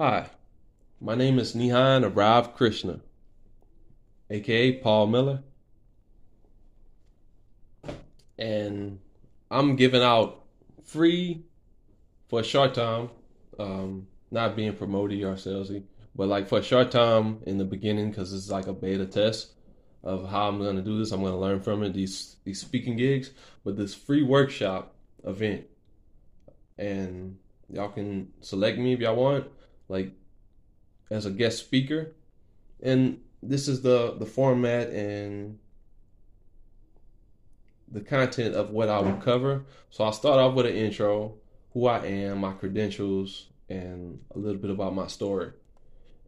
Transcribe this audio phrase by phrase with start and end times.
[0.00, 0.30] Hi,
[1.00, 3.00] my name is Nihan Aarav Krishna,
[4.30, 5.42] aka Paul Miller,
[8.38, 9.00] and
[9.50, 10.44] I'm giving out
[10.84, 11.42] free
[12.28, 13.10] for a short time,
[13.58, 15.82] um, not being promoted or salesy,
[16.14, 19.54] but like for a short time in the beginning because it's like a beta test
[20.04, 21.10] of how I'm gonna do this.
[21.10, 21.92] I'm gonna learn from it.
[21.92, 23.32] These these speaking gigs,
[23.64, 24.94] but this free workshop
[25.24, 25.64] event,
[26.78, 27.36] and
[27.68, 29.44] y'all can select me if y'all want
[29.88, 30.12] like
[31.10, 32.14] as a guest speaker.
[32.82, 35.58] And this is the the format and
[37.90, 39.64] the content of what I will cover.
[39.90, 41.34] So I'll start off with an intro,
[41.72, 45.52] who I am, my credentials, and a little bit about my story.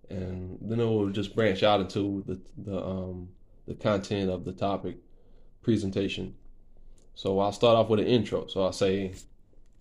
[0.08, 3.28] And then it will just branch out into the the um
[3.66, 4.96] the content of the topic
[5.62, 6.34] presentation.
[7.14, 8.46] So I'll start off with an intro.
[8.46, 9.12] So I'll say,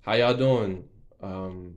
[0.01, 0.87] "How y'all doing?"
[1.21, 1.75] Um,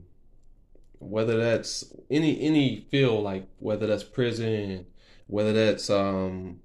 [1.03, 4.85] whether that's any any field like whether that's prison
[5.27, 6.59] whether that's um,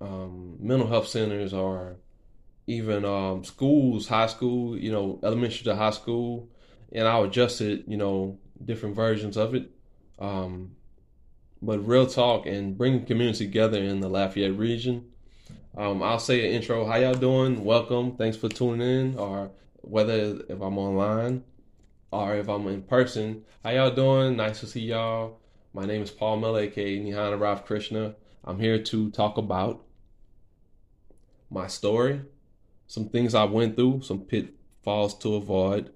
[0.00, 1.96] um, mental health centers or
[2.66, 6.48] even um, schools high school you know elementary to high school.
[6.92, 9.70] And i'll adjust it you know different versions of it.
[10.18, 10.76] Um,
[11.60, 15.06] but real talk and bring community together in the lafayette region.
[15.76, 16.86] Um, i'll say an intro.
[16.86, 17.64] How y'all doing?
[17.64, 18.16] Welcome.
[18.16, 19.18] Thanks for tuning in.
[19.18, 21.44] Or whether if i'm online
[22.14, 23.44] or if I'm in person.
[23.64, 24.36] How y'all doing?
[24.36, 25.40] Nice to see y'all.
[25.72, 28.14] My name is Paul Miller, aka Nihan Aarav Krishna.
[28.44, 29.84] I'm here to talk about
[31.50, 32.20] my story,
[32.86, 35.92] some things I went through, some pitfalls to avoid,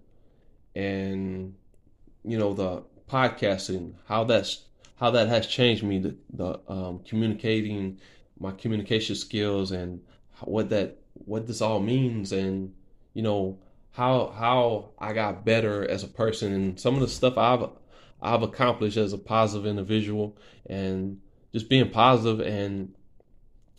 [0.75, 1.55] and
[2.25, 4.65] you know the podcasting, how that's
[4.97, 8.01] how that has changed me, the, the um, communicating,
[8.41, 10.01] my communication skills, and
[10.41, 12.75] what that what this all means, and
[13.15, 13.59] you know
[13.99, 17.69] how how I got better as a person and some of the stuff I've
[18.23, 21.21] I've accomplished as a positive individual and
[21.53, 22.95] just being positive and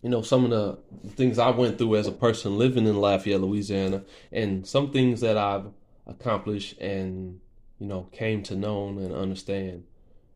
[0.01, 3.39] you know some of the things I went through as a person living in Lafayette,
[3.39, 5.67] Louisiana, and some things that I've
[6.05, 7.39] accomplished and
[7.79, 9.85] you know came to know and understand.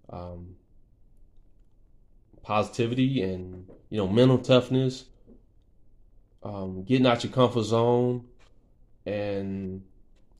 [0.09, 0.55] Um,
[2.41, 5.05] positivity and you know mental toughness,
[6.41, 8.25] um, getting out your comfort zone,
[9.05, 9.83] and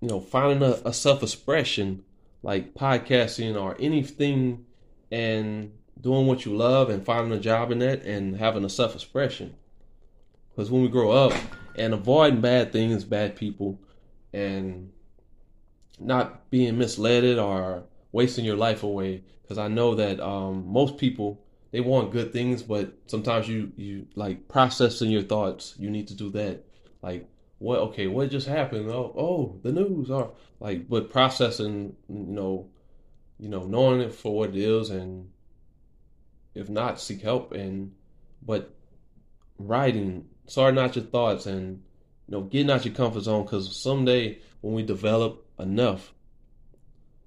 [0.01, 2.03] you know finding a, a self-expression
[2.41, 4.65] like podcasting or anything
[5.11, 9.55] and doing what you love and finding a job in that and having a self-expression.
[10.49, 11.33] Because when we grow up
[11.75, 13.79] and avoiding bad things bad people
[14.33, 14.91] and
[15.99, 21.43] not being misled or wasting your life away because i know that um, most people
[21.73, 26.13] they want good things but sometimes you you like processing your thoughts you need to
[26.13, 26.63] do that.
[27.01, 27.27] Like
[27.63, 28.89] what okay what just happened?
[28.89, 32.69] Oh oh the news or like but processing you know
[33.39, 35.29] you know knowing it for what it is and
[36.53, 37.93] if not seek help and
[38.45, 38.75] but
[39.57, 41.81] writing sorting out your thoughts and
[42.27, 46.13] you know getting out your comfort zone because someday when we develop enough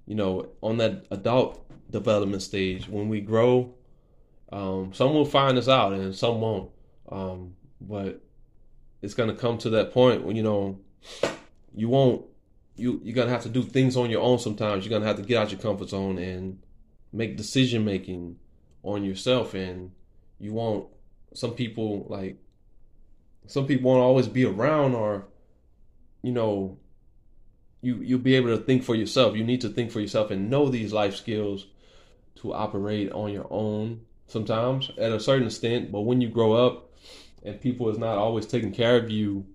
[0.04, 3.75] you know on that adult development stage when we grow
[4.52, 6.70] um, some will find us out and some won't
[7.10, 8.20] um, but
[9.02, 10.78] it's gonna come to that point when you know
[11.74, 12.24] you won't
[12.76, 14.84] you you're gonna have to do things on your own sometimes.
[14.84, 16.58] You're gonna have to get out your comfort zone and
[17.12, 18.36] make decision making
[18.82, 19.54] on yourself.
[19.54, 19.92] And
[20.38, 20.88] you won't
[21.34, 22.36] some people like
[23.46, 25.26] some people won't always be around or
[26.22, 26.78] you know
[27.80, 29.36] you you'll be able to think for yourself.
[29.36, 31.66] You need to think for yourself and know these life skills
[32.36, 35.92] to operate on your own sometimes at a certain extent.
[35.92, 36.85] But when you grow up
[37.46, 39.46] and people is not always taking care of you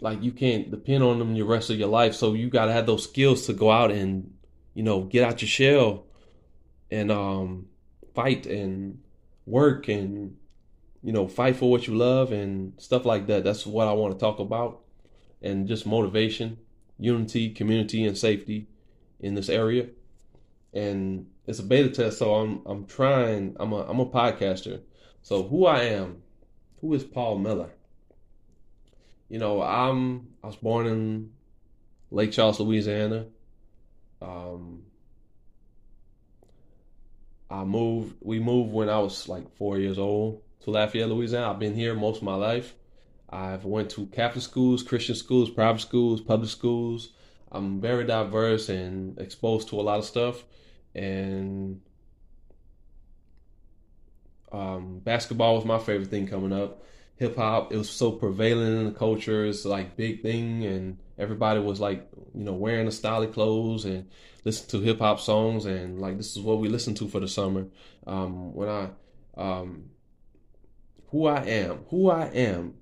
[0.00, 2.14] like you can't depend on them the rest of your life.
[2.14, 4.34] So you got to have those skills to go out and
[4.74, 6.06] you know get out your shell
[6.90, 7.66] and um
[8.14, 9.00] fight and
[9.46, 10.36] work and
[11.02, 13.44] you know fight for what you love and stuff like that.
[13.44, 14.80] That's what i want to talk about.
[15.42, 16.58] And just motivation
[16.98, 18.68] unity community and safety
[19.20, 19.88] in this area.
[20.72, 24.80] And it's a beta test so i'm i'm trying i'm a i'm a podcaster.
[25.22, 26.22] So who i am
[26.82, 27.70] who is Paul Miller?
[29.30, 31.32] You know, I'm I was born in
[32.10, 33.24] Lake Charles, Louisiana.
[34.20, 34.82] Um,
[37.50, 38.16] I moved.
[38.20, 41.50] We moved when I was like four years old to Lafayette, Louisiana.
[41.50, 42.74] I've been here most of my life.
[43.30, 47.10] I've went to Catholic schools, Christian schools, private schools, public schools.
[47.50, 50.44] I'm very diverse and exposed to a lot of stuff.
[50.94, 51.80] And
[54.52, 56.82] um, basketball was my favorite thing coming up.
[57.16, 57.72] hip hop.
[57.72, 59.46] It was so prevalent in the culture.
[59.46, 64.08] It's like big thing, and everybody was like, you know, wearing the stylish clothes and
[64.44, 67.28] listen to hip hop songs, and like this is what we listen to for the
[67.28, 67.66] summer.
[68.06, 68.88] Um, when I,
[69.36, 69.90] um,
[71.10, 72.74] who I am, who I am.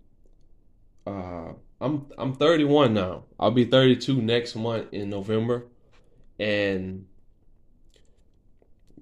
[1.06, 3.24] Uh, I'm I'm 31 now.
[3.38, 5.66] I'll be 32 next month in November,
[6.38, 7.06] and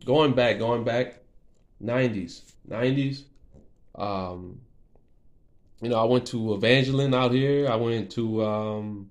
[0.05, 1.23] going back, going back,
[1.83, 3.23] 90s, 90s.
[3.95, 4.61] Um,
[5.81, 7.69] you know, I went to Evangeline out here.
[7.69, 9.11] I went to um,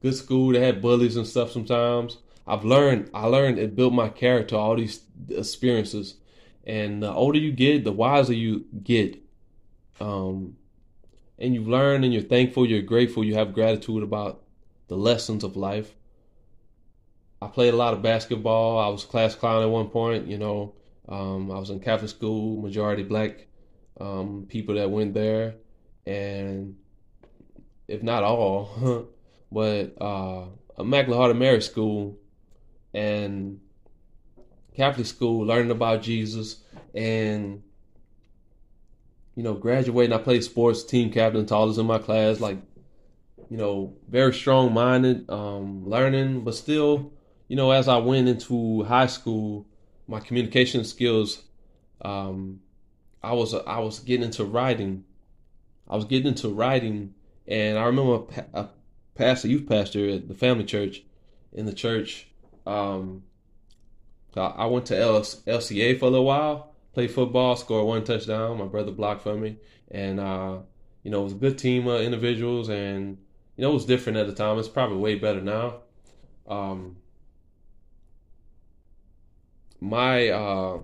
[0.00, 0.52] good school.
[0.52, 2.18] They had bullies and stuff sometimes.
[2.46, 6.14] I've learned, I learned it built my character, all these experiences.
[6.64, 9.22] And the older you get, the wiser you get.
[10.00, 10.56] Um,
[11.38, 14.42] and you learn and you're thankful, you're grateful, you have gratitude about
[14.88, 15.94] the lessons of life.
[17.40, 18.78] I played a lot of basketball.
[18.78, 20.74] I was class clown at one point, you know.
[21.08, 23.46] Um, I was in Catholic school, majority black
[24.00, 25.54] um, people that went there
[26.06, 26.76] and
[27.88, 29.08] if not all,
[29.52, 30.46] but uh,
[30.78, 32.18] Immaculate Heart Mary School
[32.94, 33.60] and
[34.76, 36.62] Catholic school, learning about Jesus,
[36.94, 37.62] and
[39.34, 40.12] you know, graduating.
[40.12, 42.40] I played sports, team captain, tallest in my class.
[42.40, 42.58] Like,
[43.48, 47.12] you know, very strong minded, um, learning, but still,
[47.48, 49.66] you know, as I went into high school,
[50.06, 51.42] my communication skills,
[52.02, 52.60] um,
[53.22, 55.04] I was I was getting into writing
[55.92, 57.14] I was getting into writing,
[57.46, 58.68] and I remember a,
[59.14, 61.02] pastor, youth pastor at the family church,
[61.52, 62.28] in the church.
[62.66, 63.24] Um,
[64.34, 68.56] I went to LCA for a little while, played football, scored one touchdown.
[68.56, 69.58] My brother blocked for me,
[69.90, 70.60] and uh,
[71.02, 73.18] you know it was a good team of individuals, and
[73.56, 74.58] you know it was different at the time.
[74.58, 75.80] It's probably way better now.
[76.48, 76.96] Um,
[79.82, 80.78] my uh,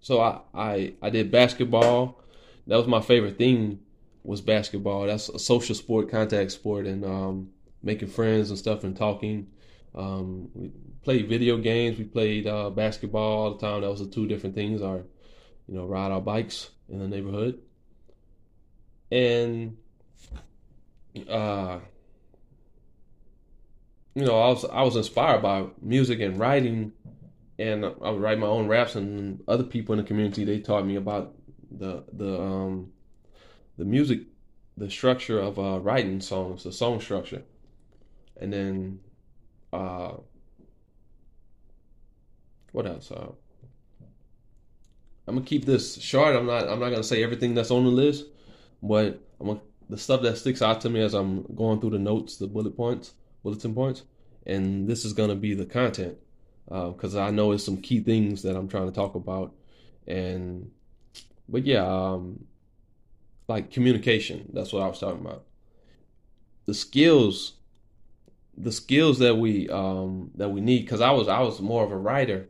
[0.00, 2.20] so I, I I did basketball
[2.66, 3.80] that was my favorite thing
[4.22, 5.06] was basketball.
[5.06, 7.50] That's a social sport, contact sport, and um,
[7.82, 9.48] making friends and stuff and talking.
[9.94, 10.70] Um, we
[11.02, 11.98] played video games.
[11.98, 13.82] We played uh, basketball all the time.
[13.82, 14.80] That was the two different things.
[14.80, 15.04] Our,
[15.68, 17.60] you know, ride our bikes in the neighborhood,
[19.12, 19.76] and
[21.28, 21.80] uh,
[24.14, 26.92] you know, I was I was inspired by music and writing,
[27.58, 28.94] and I would write my own raps.
[28.94, 31.34] And other people in the community they taught me about
[31.70, 32.92] the the um
[33.78, 34.20] the music
[34.76, 37.42] the structure of uh writing songs the song structure.
[38.40, 39.00] And then
[39.72, 40.14] uh
[42.72, 43.10] what else?
[43.10, 43.32] Uh
[45.26, 46.36] I'm gonna keep this short.
[46.36, 48.26] I'm not I'm not gonna say everything that's on the list
[48.84, 51.98] but I'm gonna, the stuff that sticks out to me as I'm going through the
[51.98, 54.02] notes the bullet points bulletin points
[54.46, 56.16] and this is gonna be the content
[56.66, 59.54] because uh, I know it's some key things that I'm trying to talk about
[60.06, 60.70] and
[61.48, 62.46] but yeah, um,
[63.48, 64.50] like communication.
[64.52, 65.44] That's what I was talking about.
[66.66, 67.52] The skills,
[68.56, 70.82] the skills that we um, that we need.
[70.82, 72.48] Because I was I was more of a writer,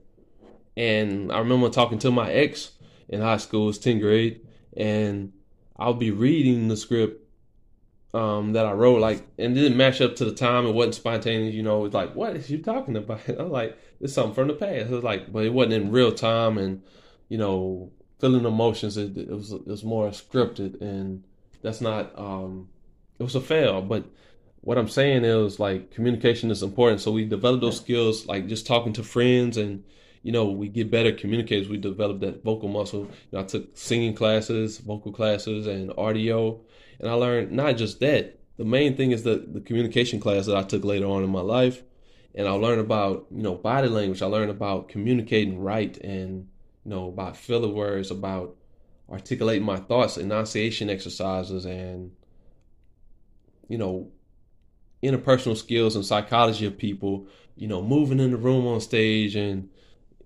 [0.76, 2.70] and I remember talking to my ex
[3.08, 4.40] in high school, it's tenth grade,
[4.76, 5.32] and
[5.76, 7.20] I'll be reading the script
[8.14, 10.66] um, that I wrote, like, and it didn't match up to the time.
[10.66, 11.84] It wasn't spontaneous, you know.
[11.84, 13.28] It's like, what is you talking about?
[13.28, 14.88] I'm like, it's something from the past.
[14.88, 16.80] It was like, but it wasn't in real time, and
[17.28, 17.90] you know,
[18.20, 18.96] feeling emotions.
[18.96, 21.24] It, it, was it was more scripted, and
[21.60, 22.16] that's not.
[22.16, 22.68] Um,
[23.18, 24.04] it was a fail, but
[24.60, 27.00] what I'm saying is like communication is important.
[27.00, 29.82] So we develop those skills, like just talking to friends, and
[30.22, 31.68] you know we get better communicators.
[31.68, 33.00] We develop that vocal muscle.
[33.00, 36.60] You know, I took singing classes, vocal classes, and audio,
[37.04, 38.40] and I learned not just that.
[38.56, 41.42] The main thing is the the communication class that I took later on in my
[41.42, 41.82] life,
[42.34, 44.22] and I learned about you know body language.
[44.22, 46.48] I learned about communicating right and
[46.84, 48.56] you know, about filler words, about
[49.10, 52.12] articulating my thoughts, enunciation exercises, and
[53.68, 54.10] you know,
[55.02, 57.26] interpersonal skills and psychology of people.
[57.56, 59.68] You know, moving in the room on stage, and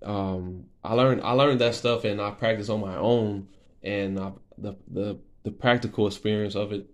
[0.01, 3.49] um, I learned I learned that stuff, and I practice on my own,
[3.83, 5.19] and I, the the
[5.49, 6.87] the practical experience of it,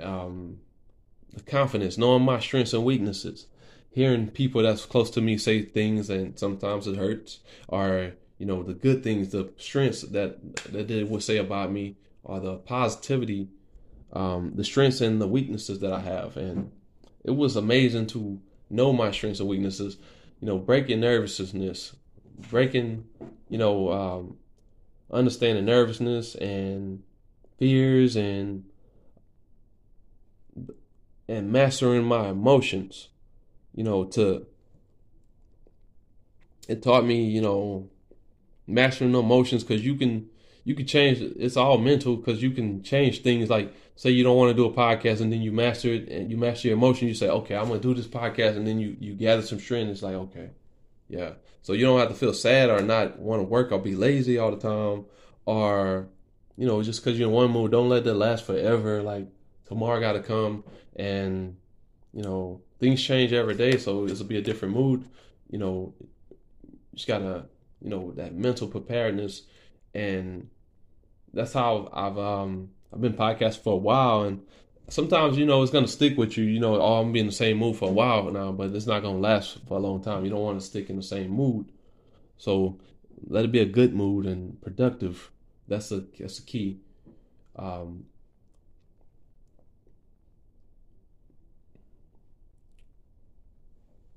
[0.00, 0.58] um,
[1.34, 3.46] the confidence, knowing my strengths and weaknesses,
[3.90, 8.62] hearing people that's close to me say things, and sometimes it hurts, or you know
[8.62, 13.48] the good things, the strengths that that they would say about me, or the positivity,
[14.12, 16.70] um, the strengths and the weaknesses that I have, and
[17.24, 19.96] it was amazing to know my strengths and weaknesses.
[20.40, 21.94] You know, breaking nervousness,
[22.50, 23.04] breaking,
[23.50, 24.36] you know, um,
[25.10, 27.02] understanding nervousness and
[27.60, 28.64] fears and
[31.28, 33.08] and mastering my emotions.
[33.72, 34.46] You know, to
[36.66, 37.88] it taught me, you know,
[38.66, 40.28] mastering emotions because you can
[40.64, 41.20] you can change.
[41.20, 43.48] It's all mental because you can change things.
[43.48, 46.30] Like say you don't want to do a podcast and then you master it and
[46.30, 47.06] you master your emotion.
[47.06, 49.90] You say, okay, I'm gonna do this podcast, and then you you gather some strength.
[49.90, 50.50] It's like okay,
[51.08, 51.34] yeah.
[51.62, 54.38] So you don't have to feel sad or not want to work or be lazy
[54.38, 55.04] all the time
[55.44, 56.08] or
[56.56, 57.70] you know just because you're in one mood.
[57.70, 59.02] Don't let that last forever.
[59.02, 59.26] Like
[59.66, 60.64] tomorrow got to come
[60.96, 61.56] and
[62.12, 65.04] you know things change every day, so will be a different mood.
[65.48, 67.46] You know, you just gotta
[67.80, 69.42] you know that mental preparedness
[69.94, 70.48] and
[71.32, 74.42] that's how I've um I've been podcasting for a while and
[74.88, 76.44] sometimes you know it's gonna stick with you.
[76.44, 78.74] You know, oh, I'm gonna be in the same mood for a while now, but
[78.74, 80.24] it's not gonna last for a long time.
[80.24, 81.70] You don't want to stick in the same mood,
[82.36, 82.78] so
[83.26, 85.30] let it be a good mood and productive.
[85.70, 86.80] That's a that's the key.
[87.54, 88.06] Um,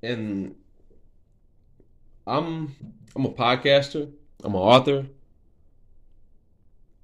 [0.02, 0.56] and
[2.26, 2.74] I'm
[3.14, 4.10] I'm a podcaster.
[4.42, 5.06] I'm an author.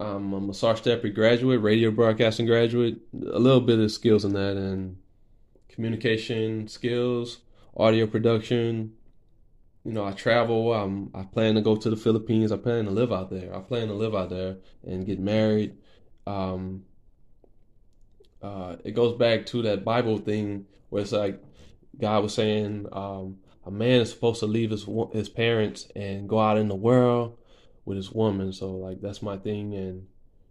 [0.01, 4.97] I'm a massage graduate, radio broadcasting graduate, a little bit of skills in that, and
[5.69, 7.39] communication skills,
[7.77, 8.95] audio production.
[9.85, 10.73] You know, I travel.
[10.73, 12.53] Um, I plan to go to the Philippines.
[12.53, 13.55] I plan to live out there.
[13.55, 14.57] I plan to live out there
[14.87, 15.77] and get married.
[16.27, 16.85] Um,
[18.43, 21.43] uh, it goes back to that Bible thing where it's like
[21.99, 26.39] God was saying, um, a man is supposed to leave his his parents and go
[26.39, 27.39] out in the world
[27.85, 28.53] with his woman.
[28.53, 30.07] So like that's my thing, and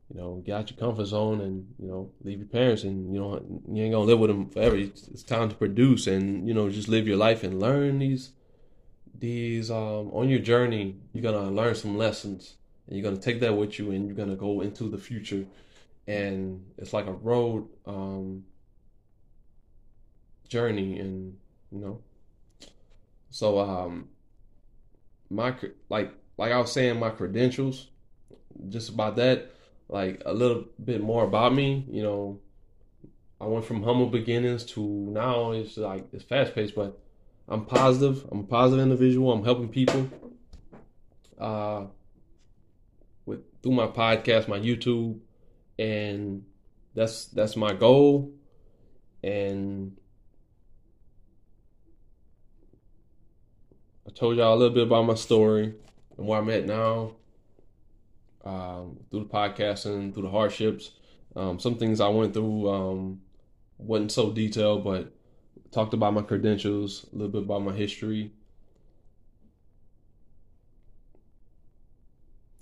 [0.09, 3.19] you know, get out your comfort zone and you know, leave your parents, and you
[3.19, 4.75] know, you ain't gonna live with them forever.
[4.75, 8.31] It's time to produce, and you know, just live your life and learn these
[9.19, 10.97] these um on your journey.
[11.13, 12.55] You're gonna learn some lessons,
[12.87, 15.45] and you're gonna take that with you, and you're gonna go into the future.
[16.07, 18.45] And it's like a road um
[20.47, 21.37] journey, and
[21.71, 22.01] you know,
[23.29, 24.09] so um
[25.29, 25.55] my
[25.89, 27.87] like like I was saying, my credentials,
[28.69, 29.51] just about that,
[29.87, 31.85] like a little bit more about me.
[31.89, 32.39] You know,
[33.39, 36.99] I went from humble beginnings to now it's like it's fast paced, but
[37.49, 38.25] I'm positive.
[38.31, 39.33] I'm a positive individual.
[39.33, 40.07] I'm helping people.
[41.39, 41.85] Uh,
[43.25, 45.19] with through my podcast, my YouTube,
[45.79, 46.45] and
[46.93, 48.31] that's that's my goal.
[49.23, 49.97] And
[54.07, 55.73] I told y'all a little bit about my story
[56.17, 57.15] and where I'm at now
[58.45, 60.91] um, through the podcasting, through the hardships.
[61.35, 63.21] Um, some things I went through um,
[63.77, 65.13] wasn't so detailed, but
[65.71, 68.31] talked about my credentials, a little bit about my history.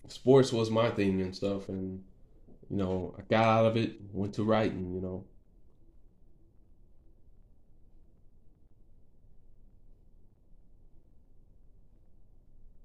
[0.08, 2.04] Sports was my thing and stuff, and
[2.70, 5.26] you know I got out of it, went to writing, you know,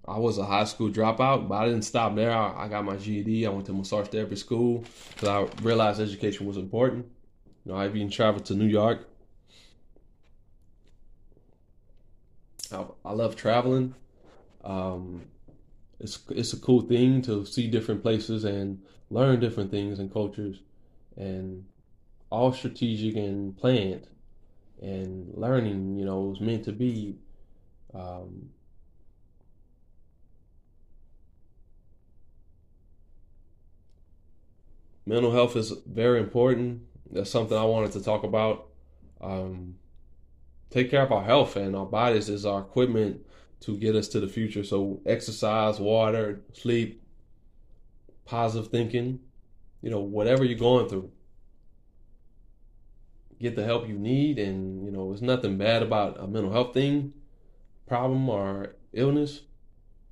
[0.07, 2.33] I was a high school dropout, but I didn't stop there.
[2.33, 3.47] I, got my GED.
[3.47, 7.07] I went to massage therapy school because I realized education was important.
[7.65, 9.09] You know, I even traveled to New York.
[12.73, 13.95] I, I love traveling.
[14.65, 15.23] Um,
[16.01, 20.61] it's it's a cool thing to see different places and learn different things and cultures,
[21.17, 21.65] and
[22.31, 24.07] all strategic and planned,
[24.81, 25.97] and learning.
[25.99, 27.17] You know, was meant to be.
[27.95, 28.51] Um,
[35.07, 36.83] mental health is very important.
[37.11, 38.69] That's something I wanted to talk about.
[39.21, 39.77] Um,
[40.73, 43.25] take care of our health and our bodies is our equipment
[43.61, 44.65] to get us to the future.
[44.65, 47.03] So exercise, water, sleep,
[48.25, 49.21] positive thinking,
[49.83, 51.11] you know, whatever you're going through.
[53.39, 56.73] Get the help you need and you know, there's nothing bad about a mental health
[56.73, 57.13] thing,
[57.87, 59.43] problem or illness.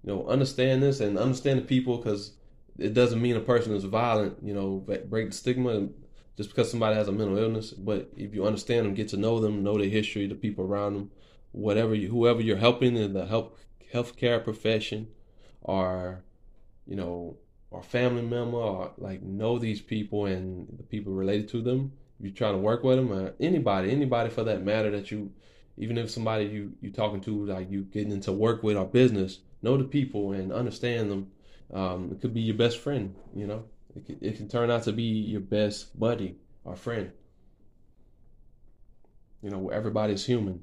[0.04, 2.32] You know, understand this and understand the people because
[2.78, 4.38] it doesn't mean a person is violent.
[4.42, 5.88] You know, break the stigma
[6.40, 7.70] just because somebody has a mental illness.
[7.70, 10.94] But if you understand them, get to know them, know their history, the people around
[10.94, 11.10] them,
[11.52, 13.58] whatever you, whoever you're helping in the help
[13.92, 15.08] healthcare profession,
[15.60, 16.24] or
[16.86, 17.36] you know,
[17.70, 21.92] or family member, or like know these people and the people related to them.
[22.18, 25.32] If you're trying to work with them, or anybody, anybody for that matter that you,
[25.76, 29.40] even if somebody you you talking to like you getting into work with or business,
[29.60, 31.32] know the people and understand them
[31.72, 33.64] um, it could be your best friend, you know.
[33.94, 37.10] It can, it can turn out to be your best buddy or friend.
[39.42, 40.62] You know, everybody's human.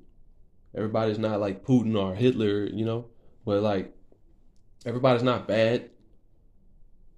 [0.76, 3.08] Everybody's not like Putin or Hitler, you know,
[3.46, 3.94] but like
[4.86, 5.90] everybody's not bad.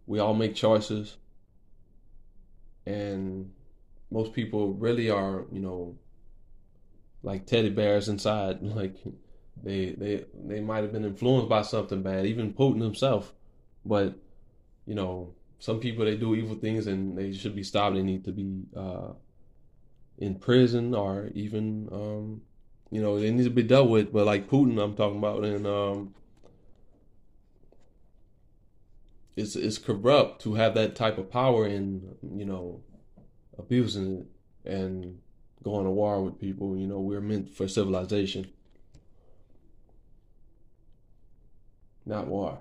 [0.07, 1.17] We all make choices.
[2.85, 3.51] And
[4.09, 5.97] most people really are, you know,
[7.21, 8.59] like teddy bears inside.
[8.63, 8.95] Like
[9.61, 13.33] they they they might have been influenced by something bad, even Putin himself.
[13.85, 14.17] But,
[14.85, 17.95] you know, some people they do evil things and they should be stopped.
[17.95, 19.11] They need to be uh,
[20.17, 22.41] in prison or even um,
[22.89, 24.11] you know they need to be dealt with.
[24.13, 26.15] But like Putin, I'm talking about, and um,
[29.35, 32.81] it's it's corrupt to have that type of power and you know
[33.57, 34.25] abusing
[34.65, 35.19] it and
[35.61, 36.77] going to war with people.
[36.77, 38.47] You know we're meant for civilization,
[42.05, 42.59] not war.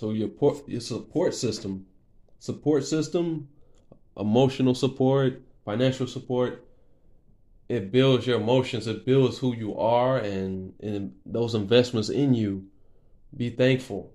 [0.00, 1.84] So your port, your support system,
[2.38, 3.50] support system,
[4.16, 6.66] emotional support, financial support,
[7.68, 12.64] it builds your emotions, it builds who you are and, and those investments in you.
[13.36, 14.10] Be thankful.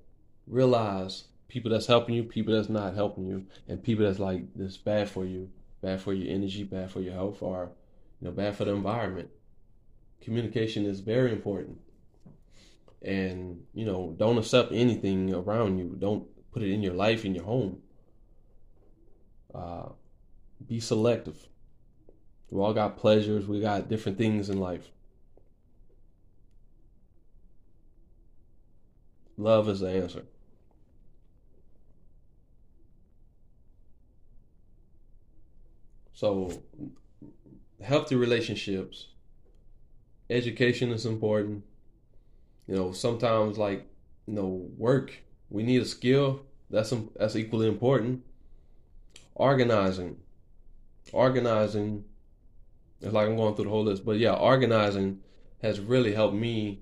[0.48, 4.77] Realize people that's helping you, people that's not helping you, and people that's like this
[4.77, 5.51] bad for you,
[5.84, 7.70] bad for your energy, bad for your health, or
[8.20, 9.30] you know, bad for the environment.
[10.20, 11.77] Communication is very important
[13.05, 15.95] and you know don't accept anything around you.
[15.97, 17.81] Don't put it in your life in your home.
[19.53, 19.89] Uh,
[20.67, 21.38] be selective.
[22.50, 23.47] We all got pleasures.
[23.47, 24.89] We got different things in life.
[29.38, 30.25] Love is the answer.
[36.13, 36.63] So
[37.81, 39.07] healthy relationships
[40.29, 41.63] education is important
[42.67, 43.88] you know, sometimes like
[44.27, 45.13] you know, work.
[45.50, 46.41] We need a skill.
[46.69, 48.24] That's that's equally important.
[49.36, 50.17] Organizing,
[51.12, 52.05] organizing.
[53.01, 55.19] It's like I'm going through the whole list, but yeah, organizing
[55.62, 56.81] has really helped me.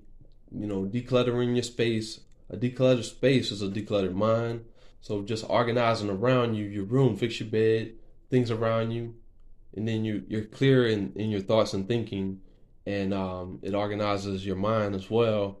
[0.50, 2.20] You know, decluttering your space.
[2.48, 4.64] A decluttered space is a decluttered mind.
[5.00, 7.94] So just organizing around you, your room, fix your bed,
[8.30, 9.16] things around you,
[9.74, 12.40] and then you you're clear in, in your thoughts and thinking,
[12.86, 15.58] and um, it organizes your mind as well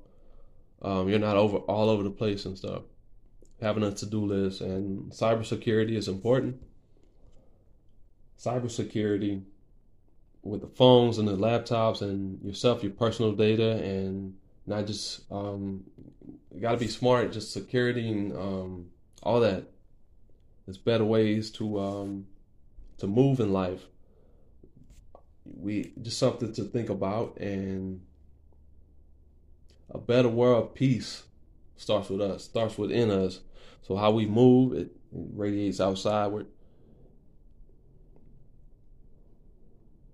[0.82, 2.82] um, you're not over all over the place and stuff.
[3.60, 6.60] Having a to-do list and cybersecurity is important.
[8.38, 9.42] Cybersecurity
[10.42, 15.84] with the phones and the laptops and yourself, your personal data, and not just um,
[16.54, 17.32] you got to be smart.
[17.32, 18.86] Just security and um,
[19.22, 19.64] all that.
[20.66, 22.26] There's better ways to um,
[22.98, 23.86] to move in life.
[25.44, 28.00] We just something to think about and
[29.94, 31.22] a better world peace
[31.76, 33.40] starts with us, starts within us.
[33.82, 36.46] So how we move, it, radiates outsideward.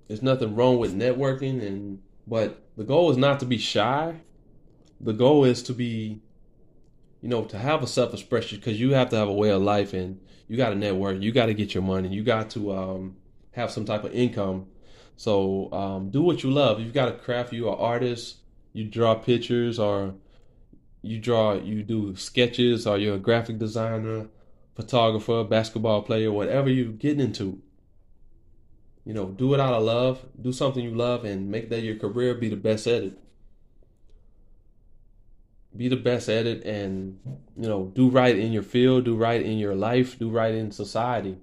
[0.07, 4.21] There's nothing wrong with networking and but the goal is not to be shy.
[5.01, 6.21] The goal is to be
[7.21, 9.93] you know, to have a self-expression because you have to have a way of life
[9.93, 13.17] and you got to network, you got to get your money, you got to um,
[13.53, 14.67] have some type of income.
[15.17, 16.81] So um, do what you love.
[16.81, 17.53] You've got to craft.
[17.53, 18.40] You are artist
[18.73, 20.15] you draw pictures or
[21.03, 24.29] you draw you do sketches or you're a graphic designer
[24.75, 27.61] photographer basketball player whatever you're getting into.
[29.05, 30.25] You know do it out of love.
[30.41, 33.19] Do something you love and make that your career be the best at it.
[35.77, 37.19] Be the best at it and
[37.57, 40.71] you know do right in your field do right in your life do right in
[40.71, 41.39] society.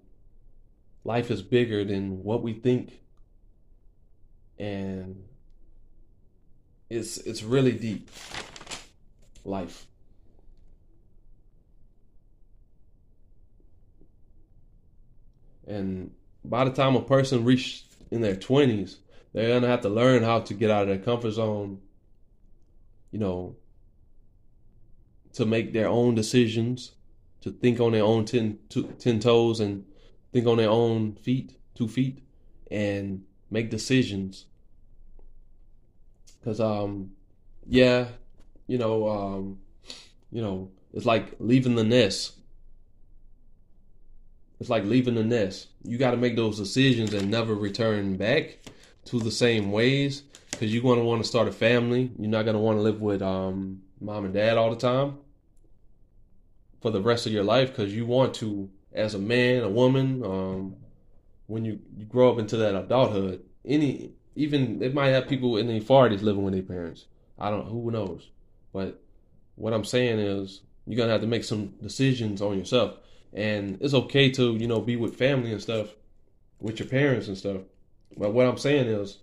[1.03, 2.99] Life is bigger than what we think.
[4.59, 5.23] And
[6.89, 8.09] it's it's really deep.
[9.43, 9.85] Life.
[15.65, 16.11] And
[16.45, 18.99] by the time a person reaches in their twenties,
[19.33, 21.79] they're gonna have to learn how to get out of their comfort zone.
[23.11, 23.55] You know,
[25.33, 26.93] to make their own decisions,
[27.41, 29.85] to think on their own ten, toes, and
[30.31, 32.23] think on their own feet, two feet,
[32.69, 34.45] and make decisions
[36.47, 37.11] Cause um,
[37.67, 38.07] yeah,
[38.67, 39.59] you know, um,
[40.31, 42.37] you know, it's like leaving the nest.
[44.61, 45.67] It's like leaving the nest.
[45.83, 48.59] You got to make those decisions and never return back
[49.07, 52.13] to the same ways because you're going to want to start a family.
[52.17, 55.17] You're not going to want to live with um, mom and dad all the time
[56.81, 60.23] for the rest of your life because you want to, as a man, a woman,
[60.23, 60.77] um,
[61.47, 65.67] when you, you grow up into that adulthood, any even it might have people in
[65.67, 67.05] the forties living with their parents.
[67.39, 68.29] I don't who knows.
[68.71, 69.01] But
[69.55, 72.97] what I'm saying is you're gonna have to make some decisions on yourself.
[73.33, 75.89] And it's okay to, you know, be with family and stuff,
[76.59, 77.61] with your parents and stuff.
[78.15, 79.17] But what I'm saying is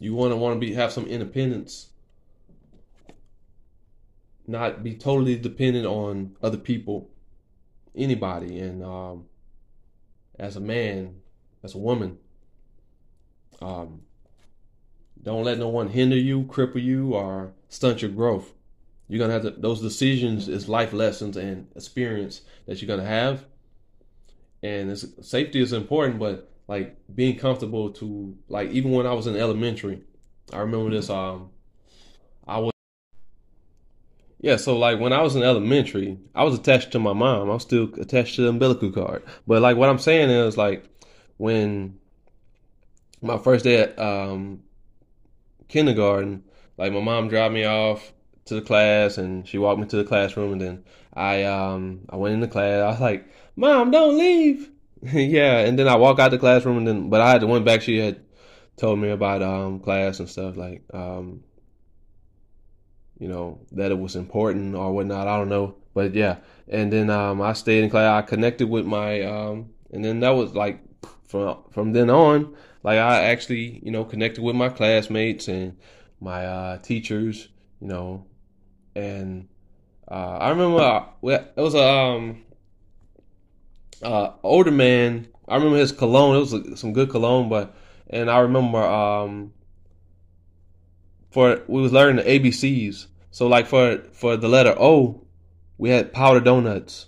[0.00, 1.86] you wanna wanna be have some independence.
[4.48, 7.10] Not be totally dependent on other people,
[7.94, 9.26] anybody, and um,
[10.36, 11.14] as a man,
[11.62, 12.18] as a woman,
[13.60, 14.02] um,
[15.22, 18.52] don't let no one hinder you, cripple you, or stunt your growth.
[19.08, 23.44] You're gonna have to those decisions is life lessons and experience that you're gonna have.
[24.62, 29.36] And safety is important, but like being comfortable to like even when I was in
[29.36, 30.02] elementary,
[30.52, 31.10] I remember this.
[31.10, 31.50] Um,
[32.46, 32.72] I was
[34.40, 34.56] yeah.
[34.56, 37.50] So like when I was in elementary, I was attached to my mom.
[37.50, 39.24] I was still attached to the umbilical cord.
[39.46, 40.84] But like what I'm saying is like
[41.36, 41.99] when
[43.22, 44.62] my first day at um,
[45.68, 46.44] kindergarten,
[46.78, 48.12] like my mom dropped me off
[48.46, 52.16] to the class and she walked me to the classroom and then I um I
[52.16, 52.82] went in the class.
[52.82, 54.70] I was like, "Mom, don't leave."
[55.02, 57.64] yeah, and then I walk out the classroom and then but I had to went
[57.64, 58.20] back she had
[58.76, 61.44] told me about um class and stuff like um
[63.18, 65.28] you know that it was important or whatnot.
[65.28, 66.38] I don't know, but yeah.
[66.68, 68.24] And then um I stayed in class.
[68.24, 70.80] I connected with my um and then that was like
[71.28, 75.76] from from then on like I actually you know connected with my classmates and
[76.20, 77.48] my uh, teachers
[77.80, 78.26] you know
[78.94, 79.48] and
[80.08, 82.42] uh, I remember uh, it was a um,
[84.02, 85.28] uh, older man.
[85.46, 86.36] I remember his cologne.
[86.36, 87.74] It was some good cologne, but
[88.08, 89.52] and I remember um,
[91.30, 93.06] for we was learning the ABCs.
[93.30, 95.24] So like for for the letter O,
[95.78, 97.06] we had powdered donuts.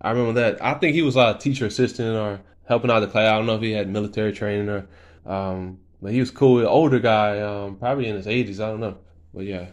[0.00, 0.64] I remember that.
[0.64, 3.28] I think he was a teacher assistant or helping out the class.
[3.28, 4.86] I don't know if he had military training or,
[5.26, 6.60] um, but he was cool.
[6.60, 8.60] An older guy, um, probably in his eighties.
[8.60, 8.98] I don't know,
[9.32, 9.66] but yeah,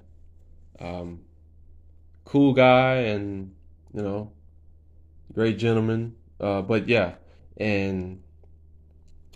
[0.80, 1.22] um,
[2.26, 3.54] cool guy and
[3.94, 4.32] you know,
[5.34, 6.16] great gentleman.
[6.40, 7.16] Uh, but yeah,
[7.58, 8.22] and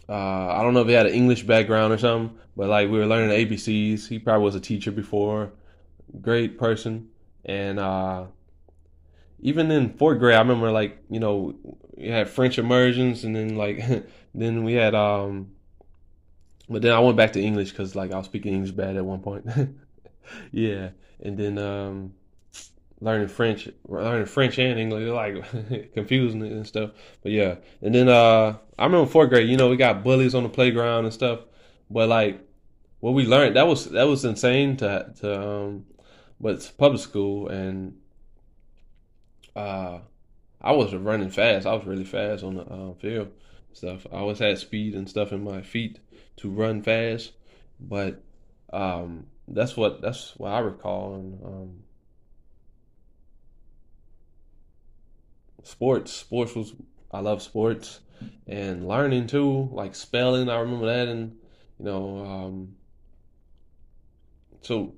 [0.07, 2.99] uh, I don't know if he had an English background or something, but like we
[2.99, 4.07] were learning ABCs.
[4.07, 5.51] He probably was a teacher before.
[6.21, 7.09] Great person,
[7.43, 8.25] and uh,
[9.39, 11.55] even in fourth grade, I remember like you know
[11.97, 13.83] we had French immersions, and then like
[14.35, 15.51] then we had um,
[16.69, 19.05] but then I went back to English because like I was speaking English bad at
[19.05, 19.47] one point.
[20.51, 20.89] yeah,
[21.21, 22.13] and then um,
[23.01, 26.91] learning French, learning French and English, like confusing it and stuff.
[27.21, 29.49] But yeah, and then uh, I remember fourth grade.
[29.49, 31.41] You know, we got bullies on the playground and stuff.
[31.89, 32.39] But like
[33.01, 35.85] what we learned, that was that was insane to to um,
[36.39, 37.97] but it's public school and
[39.55, 39.99] uh,
[40.63, 41.65] I was running fast.
[41.65, 43.31] I was really fast on the uh, field
[43.73, 44.07] stuff.
[44.11, 45.99] I always had speed and stuff in my feet
[46.37, 47.33] to run fast,
[47.79, 48.21] but
[48.71, 51.15] um, that's what that's what I recall.
[51.15, 51.83] And um,
[55.63, 56.73] sports, sports was
[57.11, 57.99] I love sports
[58.47, 60.49] and learning too, like spelling.
[60.49, 61.37] I remember that, and
[61.77, 62.75] you know, um,
[64.61, 64.93] so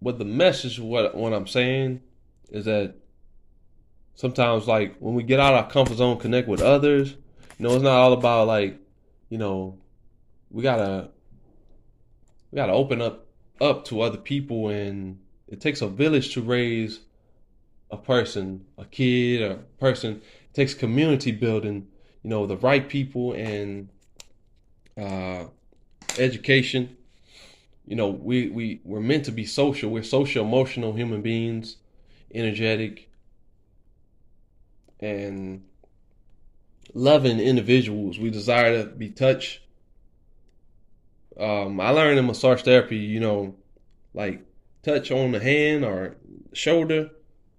[0.00, 2.02] what the message, what what I'm saying
[2.50, 2.94] is that
[4.16, 7.14] sometimes like when we get out of our comfort zone, connect with others.
[7.58, 8.78] You know, it's not all about like,
[9.28, 9.78] you know,
[10.50, 11.10] we gotta
[12.50, 13.26] we gotta open up
[13.60, 17.00] up to other people, and it takes a village to raise
[17.90, 20.20] a person, a kid, a person.
[20.50, 21.86] It takes community building.
[22.22, 23.88] You know, the right people and
[25.00, 25.44] uh,
[26.18, 26.96] education.
[27.86, 29.90] You know, we we we're meant to be social.
[29.90, 31.76] We're social emotional human beings,
[32.34, 33.05] energetic
[35.00, 35.64] and
[36.94, 38.18] loving individuals.
[38.18, 39.60] We desire to be touched.
[41.38, 43.56] Um, I learned in massage therapy, you know,
[44.14, 44.42] like
[44.82, 46.16] touch on the hand or
[46.52, 47.10] shoulder,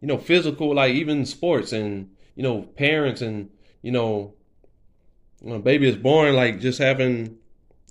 [0.02, 3.50] you know, physical, like even sports and, you know, parents and,
[3.82, 4.34] you know,
[5.42, 7.38] when a baby is born, like just having,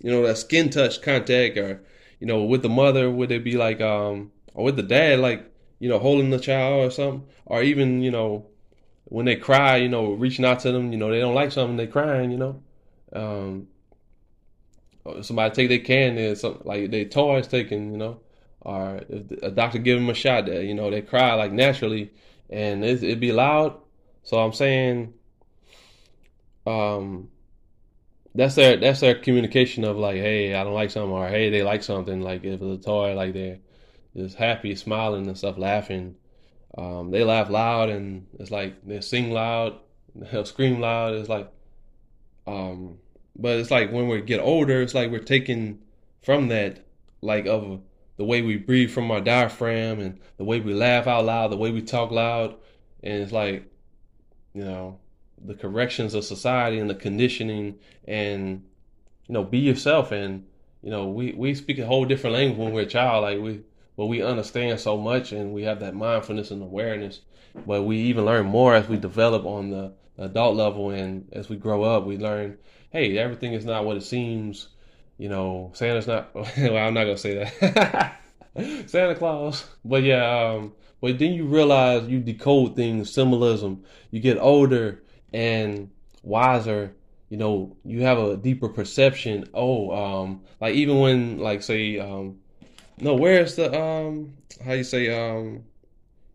[0.02, 1.84] you know, that skin touch contact or,
[2.18, 5.48] you know, with the mother, would it be like, um, or with the dad, like,
[5.78, 8.46] you know, holding the child or something, or even, you know,
[9.06, 11.76] when they cry, you know, reaching out to them, you know, they don't like something,
[11.76, 12.62] they crying, you know.
[13.12, 13.68] Um,
[15.22, 18.20] somebody take their candy, something like their toys taken, you know,
[18.60, 22.12] or if a doctor give them a shot, that you know, they cry like naturally,
[22.50, 23.80] and it, it'd be loud.
[24.24, 25.14] So I'm saying,
[26.66, 27.28] um,
[28.34, 31.62] that's their that's their communication of like, hey, I don't like something, or hey, they
[31.62, 32.20] like something.
[32.20, 33.58] Like if it's a toy, like they're
[34.16, 36.16] just happy, smiling and stuff, laughing.
[36.76, 39.78] Um, they laugh loud and it's like they sing loud,
[40.14, 41.14] they'll scream loud.
[41.14, 41.50] It's like,
[42.46, 42.98] um,
[43.34, 45.80] but it's like when we get older, it's like we're taking
[46.22, 46.84] from that,
[47.20, 47.80] like of
[48.16, 51.56] the way we breathe from our diaphragm and the way we laugh out loud, the
[51.56, 52.56] way we talk loud,
[53.02, 53.70] and it's like,
[54.54, 54.98] you know,
[55.44, 58.64] the corrections of society and the conditioning and
[59.28, 60.12] you know be yourself.
[60.12, 60.46] And
[60.82, 63.22] you know we we speak a whole different language when we're a child.
[63.22, 63.62] Like we
[63.96, 67.20] but we understand so much and we have that mindfulness and awareness.
[67.66, 71.56] But we even learn more as we develop on the adult level and as we
[71.56, 72.58] grow up, we learn,
[72.90, 74.68] hey, everything is not what it seems.
[75.18, 76.34] You know, Santa's not.
[76.34, 78.20] Well, I'm not gonna say that.
[78.86, 79.64] Santa Claus.
[79.84, 83.84] But yeah, um, but then you realize you decode things, symbolism.
[84.10, 85.90] You get older and
[86.22, 86.94] wiser.
[87.28, 89.48] You know, you have a deeper perception.
[89.52, 92.38] Oh, um, like even when like say, um,
[92.98, 95.64] no, where's the um, how you say um.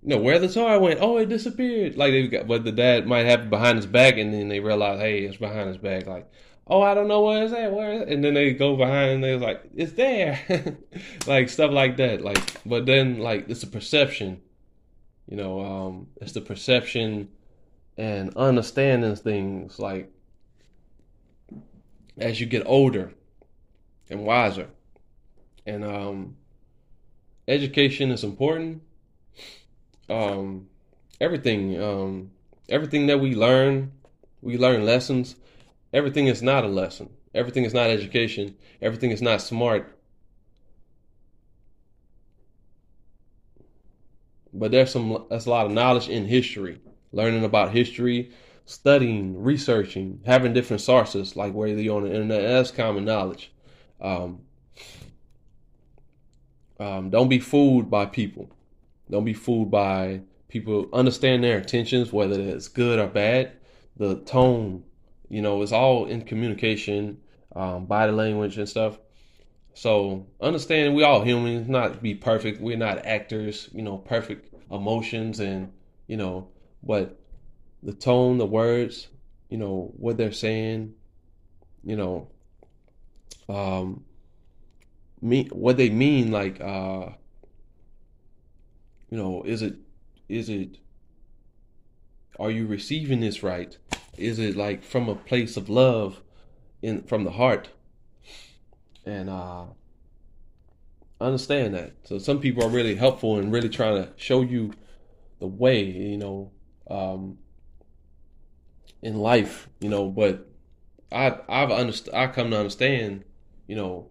[0.03, 0.99] No, where the toy went?
[0.99, 1.95] Oh, it disappeared.
[1.95, 4.59] Like they got, but the dad might have it behind his back, and then they
[4.59, 6.07] realize, hey, it's behind his back.
[6.07, 6.27] Like,
[6.65, 7.71] oh, I don't know where it's at.
[7.71, 8.01] Where?
[8.01, 8.11] Is?
[8.11, 10.39] And then they go behind and they're like, it's there,
[11.27, 12.21] like stuff like that.
[12.21, 14.41] Like, but then like it's a perception,
[15.27, 15.59] you know.
[15.61, 17.29] Um, it's the perception
[17.97, 20.11] and understanding things like
[22.17, 23.13] as you get older
[24.09, 24.67] and wiser,
[25.65, 26.37] and um,
[27.51, 28.81] education is important.
[30.09, 30.67] Um,
[31.19, 32.31] everything, um,
[32.69, 33.91] everything that we learn,
[34.41, 35.35] we learn lessons
[35.93, 37.09] everything is not a lesson.
[37.33, 38.55] Everything is not education.
[38.81, 39.97] Everything is not smart.
[44.53, 46.81] But there's some there's a lot of knowledge in history.
[47.13, 48.31] Learning about history,
[48.65, 53.51] studying, researching, having different sources, like whether you're on the internet, that's common knowledge.
[54.01, 54.41] Um,
[56.81, 58.49] um, don't be fooled by people.
[59.09, 60.89] Don't be fooled by people.
[60.93, 63.51] Understand their intentions, whether it's good or bad.
[63.97, 64.83] The tone
[65.31, 67.17] you know, it's all in communication,
[67.55, 68.99] um, body language and stuff.
[69.73, 72.59] So understand we all humans, not be perfect.
[72.59, 75.71] We're not actors, you know, perfect emotions and
[76.07, 76.49] you know,
[76.83, 77.17] but
[77.81, 79.07] the tone, the words,
[79.49, 80.95] you know, what they're saying,
[81.85, 82.27] you know,
[83.47, 84.03] um,
[85.21, 87.09] mean what they mean, like, uh,
[89.09, 89.75] you know, is it,
[90.29, 90.77] is it,
[92.39, 93.77] are you receiving this right?
[94.17, 96.21] is it like from a place of love
[96.81, 97.69] in from the heart
[99.05, 99.65] and uh
[101.19, 104.71] understand that so some people are really helpful and really trying to show you
[105.39, 106.51] the way you know
[106.89, 107.37] um
[109.01, 110.47] in life you know but
[111.11, 113.23] i i've understood i come to understand
[113.67, 114.09] you know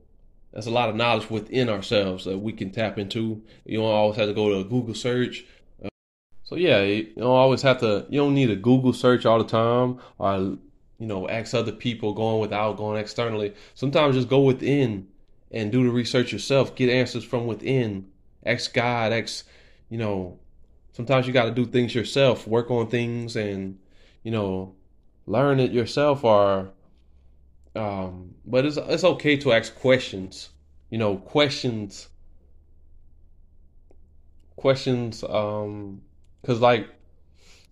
[0.53, 4.17] there's a lot of knowledge within ourselves that we can tap into you don't always
[4.17, 5.45] have to go to a google search
[5.85, 5.89] uh,
[6.51, 8.07] so yeah, you don't always have to.
[8.09, 10.37] You don't need a Google search all the time, or
[10.99, 13.55] you know, ask other people going without going externally.
[13.77, 15.07] Sometimes just go within
[15.53, 16.75] and do the research yourself.
[16.75, 18.09] Get answers from within.
[18.45, 19.13] Ask God.
[19.13, 19.47] Ask,
[19.89, 20.41] you know.
[20.93, 22.49] Sometimes you got to do things yourself.
[22.49, 23.79] Work on things and
[24.25, 24.75] you know,
[25.27, 26.25] learn it yourself.
[26.25, 26.73] Or,
[27.75, 30.51] um, but it's it's okay to ask questions.
[30.91, 32.09] You know, questions.
[34.57, 35.23] Questions.
[35.25, 36.03] Um
[36.41, 36.89] because like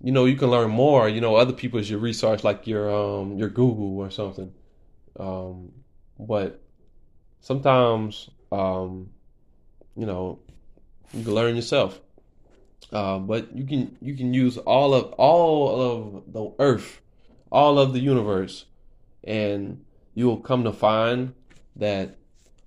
[0.02, 3.48] you know you can learn more you know other people resource like your um your
[3.48, 4.52] google or something
[5.18, 5.72] um
[6.18, 6.60] but
[7.40, 9.10] sometimes um
[9.96, 10.38] you know
[11.12, 12.00] you can learn yourself
[12.92, 17.00] uh, but you can you can use all of all of the earth
[17.50, 18.66] all of the universe
[19.24, 19.84] and
[20.18, 21.34] you will come to find
[21.76, 22.16] that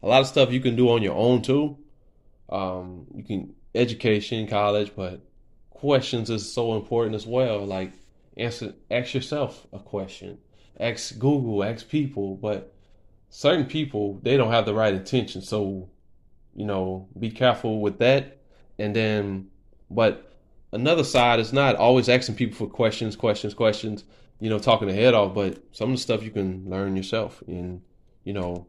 [0.02, 1.78] a lot of stuff you can do on your own too
[2.50, 5.22] um, you can education college but
[5.82, 7.66] questions is so important as well.
[7.66, 7.92] Like
[8.38, 10.38] answer ask yourself a question.
[10.80, 12.74] Ask Google, ask people, but
[13.30, 15.42] certain people they don't have the right intention.
[15.42, 15.90] So,
[16.56, 18.38] you know, be careful with that.
[18.78, 19.48] And then
[19.90, 20.32] but
[20.72, 24.04] another side is not always asking people for questions, questions, questions,
[24.42, 27.42] you know, talking the head off, but some of the stuff you can learn yourself
[27.48, 27.82] and
[28.26, 28.68] you know,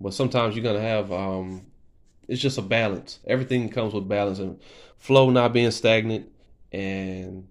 [0.00, 1.66] but sometimes you're gonna have um
[2.26, 3.20] it's just a balance.
[3.26, 4.58] Everything comes with balance and
[4.98, 6.30] flow not being stagnant
[6.72, 7.46] and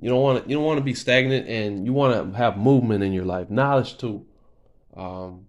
[0.00, 2.56] you don't want to you don't want to be stagnant and you want to have
[2.56, 4.24] movement in your life knowledge too
[4.96, 5.46] um,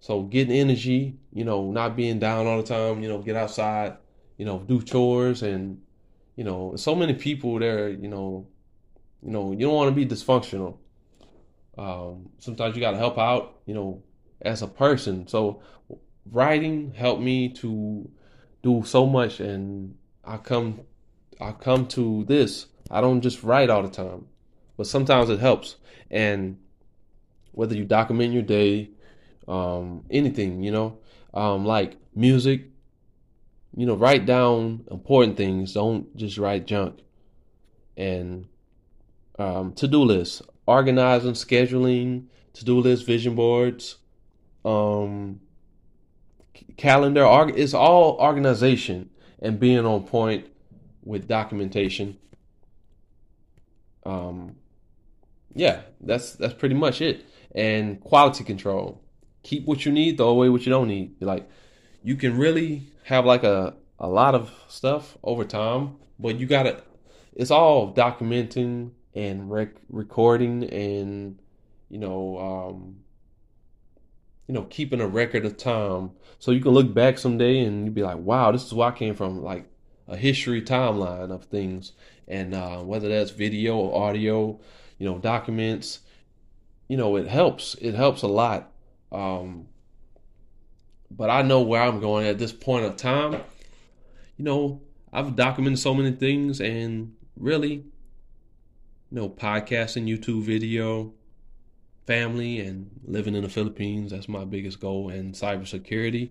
[0.00, 3.96] so getting energy you know not being down all the time you know get outside
[4.36, 5.80] you know do chores and
[6.36, 8.46] you know so many people there you know
[9.22, 10.78] you know you don't want to be dysfunctional
[11.78, 14.02] um, sometimes you got to help out you know
[14.42, 15.62] as a person so
[16.30, 18.08] writing helped me to
[18.62, 20.80] do so much and i come
[21.40, 22.66] I come to this.
[22.90, 24.26] I don't just write all the time,
[24.76, 25.76] but sometimes it helps.
[26.10, 26.58] And
[27.52, 28.90] whether you document your day,
[29.48, 30.98] um, anything, you know,
[31.32, 32.64] um, like music,
[33.76, 35.72] you know, write down important things.
[35.72, 37.00] Don't just write junk.
[37.96, 38.46] And
[39.38, 43.96] um, to do lists, organizing, scheduling, to do lists, vision boards,
[44.64, 45.40] um,
[46.76, 47.26] calendar.
[47.56, 50.46] It's all organization and being on point
[51.04, 52.16] with documentation.
[54.06, 54.56] Um,
[55.54, 57.24] yeah, that's that's pretty much it.
[57.54, 59.02] And quality control.
[59.42, 61.20] Keep what you need, throw away what you don't need.
[61.20, 61.48] Like
[62.02, 66.82] you can really have like a a lot of stuff over time, but you gotta.
[67.36, 71.38] It's all documenting and rec- recording and
[71.88, 72.96] you know um,
[74.48, 76.10] you know keeping a record of time.
[76.38, 78.92] So you can look back someday and you'd be like wow this is where i
[78.92, 79.70] came from like
[80.08, 81.92] a history timeline of things.
[82.26, 84.60] And uh, whether that's video or audio
[84.98, 86.00] you know documents
[86.88, 87.74] you know it helps.
[87.76, 88.70] It helps a lot.
[89.12, 89.68] Um,
[91.10, 93.40] but i know where i'm going at this point of time.
[94.36, 94.80] You know
[95.12, 97.84] i've documented so many things and really
[99.14, 101.12] you know podcasting youtube video
[102.04, 104.10] family and living in the philippines.
[104.10, 106.30] That's my biggest goal and cybersecurity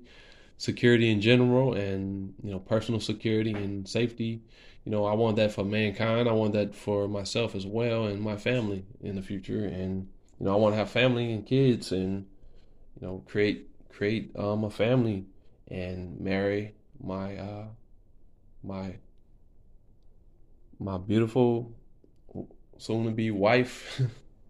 [0.57, 4.41] security in general and you know personal security and safety.
[4.83, 6.27] You know i want that for mankind.
[6.27, 9.63] I want that for myself as well and my family in the future.
[9.63, 12.25] And you know i want to have family and kids and
[12.99, 15.25] you know create create um a family
[15.69, 17.67] and marry my uh
[18.61, 18.95] my
[20.79, 21.71] my beautiful
[22.77, 24.01] soon to be wife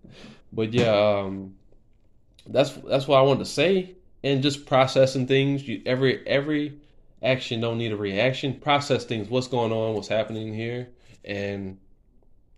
[0.54, 1.56] but yeah um
[2.48, 5.68] that's that's what i wanted to say and just processing things.
[5.68, 6.80] You, every every
[7.22, 8.56] action don't need a reaction.
[8.56, 9.30] Process things.
[9.30, 9.94] What's going on?
[9.94, 10.90] What's happening here?
[11.26, 11.78] And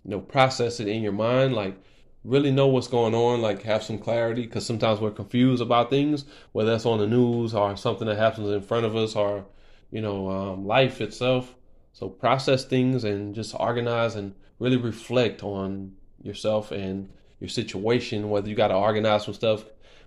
[0.03, 1.53] you know, process it in your mind.
[1.53, 1.75] Like
[2.23, 3.41] really know what's going on.
[3.41, 7.53] Like have some clarity because sometimes we're confused about things, whether that's on the news
[7.53, 9.45] or something that happens in front of us or
[9.91, 11.55] you know um, life itself.
[11.93, 18.29] So process things and just organize and really reflect on yourself and your situation.
[18.29, 19.65] Whether you got to organize some stuff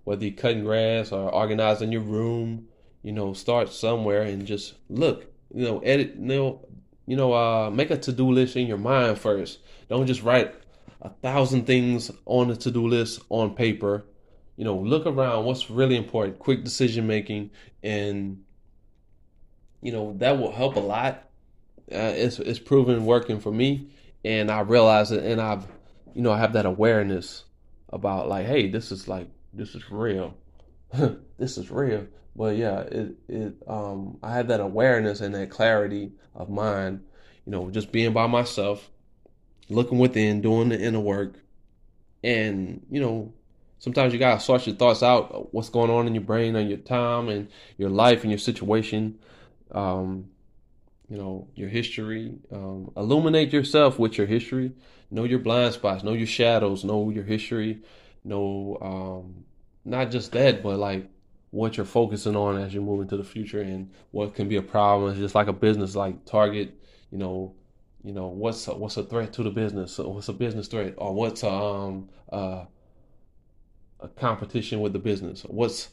[0.09, 2.67] whether you're cutting grass or organizing your room,
[3.03, 6.67] you know, start somewhere and just look, you know, edit, you know,
[7.07, 9.59] you know, uh, make a to-do list in your mind first.
[9.91, 10.55] Don't just write
[11.03, 14.07] a thousand things on the to-do list on paper.
[14.57, 15.45] You know, look around.
[15.45, 16.39] What's really important?
[16.39, 17.51] Quick decision making,
[17.83, 18.43] and
[19.83, 21.29] you know that will help a lot.
[21.93, 23.91] Uh, it's it's proven working for me,
[24.25, 25.67] and I realize it, and I've,
[26.15, 27.45] you know, I have that awareness
[27.91, 30.35] about like, hey, this is like this is real.
[31.39, 32.07] this is real.
[32.37, 37.05] But yeah, it it um I had that awareness and that clarity of mind,
[37.45, 38.91] you know, just being by myself,
[39.69, 41.35] looking within, doing the inner work.
[42.23, 43.33] And, you know,
[43.79, 46.79] sometimes you gotta sort your thoughts out, what's going on in your brain and your
[46.79, 49.19] time and your life and your situation.
[49.71, 50.31] Um,
[51.09, 52.35] you know, your history.
[52.53, 54.73] Um, illuminate yourself with your history.
[55.11, 57.83] Know your blind spots, know your shadows, know your history,
[58.25, 59.45] know um,
[59.85, 61.09] not just that, but like
[61.51, 64.63] what you're focusing on as you move into the future and what can be a
[64.63, 65.11] problem.
[65.11, 66.75] It's just like a business, like target,
[67.11, 67.55] you know,
[68.05, 70.95] you know what's a, what's a threat to the business, or what's a business threat,
[70.99, 72.65] or what's a, um uh,
[74.01, 75.43] a competition with the business.
[75.43, 75.89] What's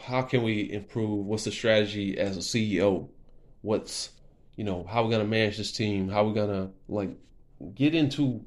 [0.00, 1.26] how can we improve?
[1.26, 3.08] What's the strategy as a CEO?
[3.62, 4.10] What's
[4.56, 6.08] you know how we're gonna manage this team?
[6.08, 7.10] How we're gonna like
[7.74, 8.44] get into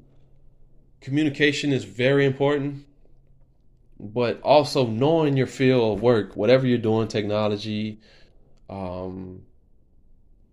[1.00, 2.86] communication is very important
[4.02, 8.00] but also knowing your field of work, whatever you're doing, technology,
[8.68, 9.42] um,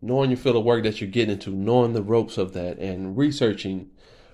[0.03, 3.17] knowing your field of work that you're getting into, knowing the ropes of that, and
[3.17, 3.89] researching,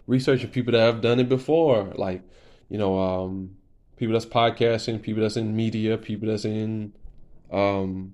[0.05, 2.21] researching people that have done it before, like
[2.67, 3.55] you know, um,
[3.95, 6.91] people that's podcasting, people that's in media, people that's in
[7.53, 8.13] um,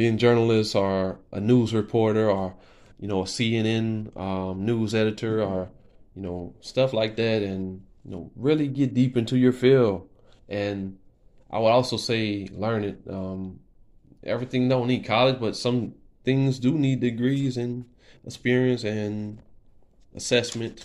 [0.00, 2.54] being journalists or a news reporter or
[2.98, 5.68] you know a CNN um, news editor or
[6.14, 10.08] you know stuff like that, and you know really get deep into your field
[10.50, 10.98] and
[11.50, 13.00] I would also say learn it.
[13.08, 13.60] Um,
[14.24, 17.84] everything don't need college, but some things do need degrees and
[18.24, 19.40] experience and
[20.14, 20.84] assessment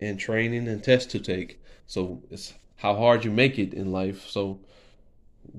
[0.00, 1.60] and training and tests to take.
[1.86, 4.26] So it's how hard you make it in life.
[4.28, 4.60] So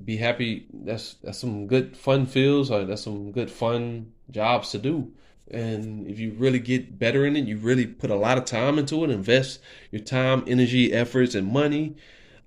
[0.04, 0.66] be happy.
[0.72, 2.70] That's that's some good fun feels.
[2.70, 5.12] or that's some good fun jobs to do.
[5.50, 8.78] And if you really get better in it, you really put a lot of time
[8.78, 9.60] into it, invest
[9.92, 11.94] your time, energy, efforts, and money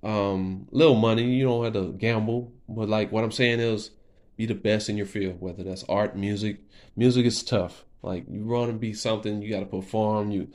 [0.03, 1.23] um, little money.
[1.23, 3.91] You don't have to gamble, but like what I'm saying is,
[4.38, 5.41] be the best in your field.
[5.41, 6.59] Whether that's art, music.
[6.95, 7.85] Music is tough.
[8.01, 10.31] Like you want to be something, you got to perform.
[10.31, 10.50] You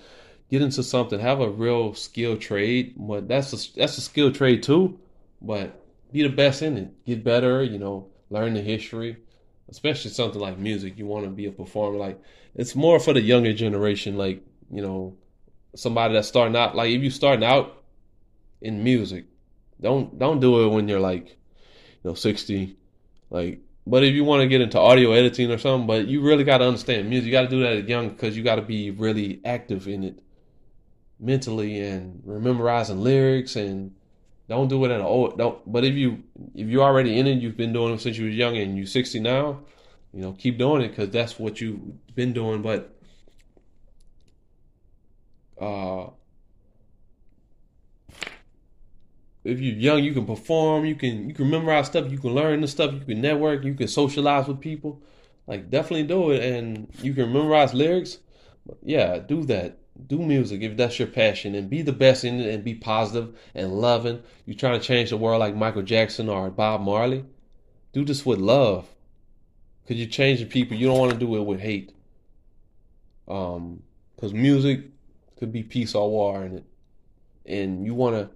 [0.50, 2.94] get into something, have a real skill trade.
[2.96, 4.98] But that's a that's a skill trade too.
[5.42, 5.83] But
[6.14, 7.04] be the best in it.
[7.04, 7.62] Get better.
[7.62, 9.18] You know, learn the history.
[9.68, 11.98] Especially something like music, you want to be a performer.
[11.98, 12.20] Like
[12.54, 14.16] it's more for the younger generation.
[14.16, 15.16] Like you know,
[15.74, 16.76] somebody that's starting out.
[16.76, 17.82] Like if you starting out
[18.60, 19.24] in music,
[19.80, 22.76] don't don't do it when you're like, you know, sixty.
[23.30, 26.44] Like, but if you want to get into audio editing or something, but you really
[26.44, 27.26] got to understand music.
[27.26, 30.04] You got to do that at young because you got to be really active in
[30.04, 30.22] it
[31.18, 33.92] mentally and memorizing lyrics and
[34.48, 35.60] don't do it at an old don't.
[35.70, 36.22] But if you
[36.54, 38.86] if you're already in it, you've been doing it since you was young and you're
[38.86, 39.60] 60 now.
[40.12, 42.62] You know, keep doing it because that's what you've been doing.
[42.62, 42.94] But
[45.60, 46.10] uh,
[49.44, 52.60] if you're young, you can perform, you can you can memorize stuff, you can learn
[52.60, 55.02] the stuff, you can network, you can socialize with people.
[55.46, 58.18] Like definitely do it, and you can memorize lyrics.
[58.66, 59.78] But Yeah, do that.
[60.06, 63.36] Do music if that's your passion, and be the best in it, and be positive
[63.54, 64.22] and loving.
[64.44, 67.24] You're trying to change the world like Michael Jackson or Bob Marley.
[67.92, 68.88] Do this with love,
[69.86, 70.76] cause you're changing people.
[70.76, 71.92] You don't want to do it with hate.
[73.28, 73.82] Um,
[74.20, 74.80] cause music
[75.38, 76.64] could be peace or war in it,
[77.46, 78.30] and you wanna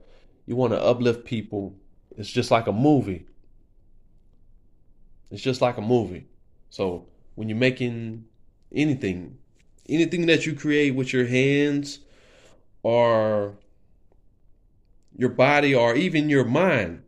[0.46, 1.74] you want to uplift people.
[2.16, 3.26] It's just like a movie.
[5.30, 6.26] It's just like a movie.
[6.70, 8.24] So when you're making
[8.72, 9.38] anything,
[9.88, 12.00] anything that you create with your hands
[12.82, 13.56] or
[15.16, 17.02] your body or even your mind,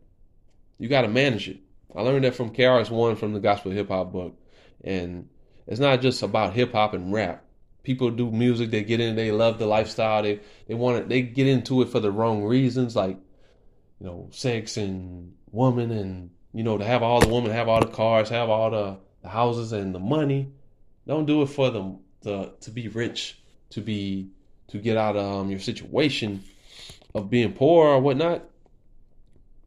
[0.77, 1.59] you got to manage it.
[1.95, 4.37] I learned that from KRS One from the Gospel Hip Hop book.
[4.83, 5.29] And
[5.67, 7.43] it's not just about hip hop and rap.
[7.83, 11.21] People do music, they get in, they love the lifestyle, they they want it, they
[11.21, 12.95] get into it for the wrong reasons.
[12.95, 13.17] Like
[13.99, 17.79] you know, sex and woman and, you know, to have all the women, have all
[17.79, 20.51] the cars, have all the, the houses and the money.
[21.05, 23.39] Don't do it for them to, to be rich,
[23.71, 24.29] to be,
[24.67, 26.43] to get out of um, your situation
[27.13, 28.43] of being poor or whatnot.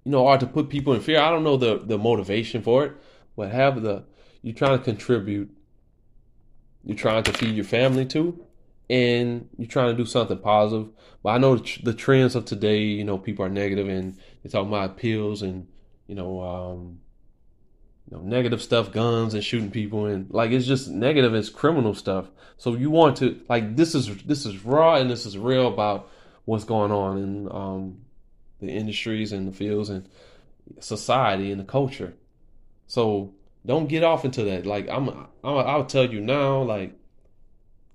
[0.04, 1.18] You know, or to put people in fear.
[1.18, 2.92] I don't know the, the motivation for it,
[3.36, 4.04] but have the,
[4.42, 5.50] you're trying to contribute.
[6.84, 8.44] You're trying to feed your family too
[8.90, 10.88] and you're trying to do something positive.
[11.22, 14.68] But I know the trends of today, you know, people are negative and they're talking
[14.68, 15.66] about pills and,
[16.06, 17.00] you know, um,
[18.10, 22.26] know, negative stuff, guns and shooting people and like it's just negative, it's criminal stuff.
[22.56, 26.10] So you want to like this is this is raw and this is real about
[26.44, 27.98] what's going on in um,
[28.60, 30.08] the industries and the fields and
[30.80, 32.14] society and the culture.
[32.86, 33.34] So
[33.66, 34.66] don't get off into that.
[34.66, 36.92] Like I'm, I'm I'll tell you now, like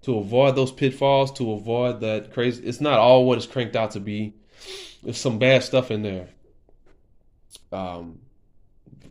[0.03, 2.65] to avoid those pitfalls, to avoid that crazy.
[2.65, 4.33] It's not all what it's cranked out to be.
[5.03, 6.29] There's some bad stuff in there.
[7.71, 8.19] Um,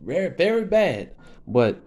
[0.03, 1.11] very very bad.
[1.47, 1.81] But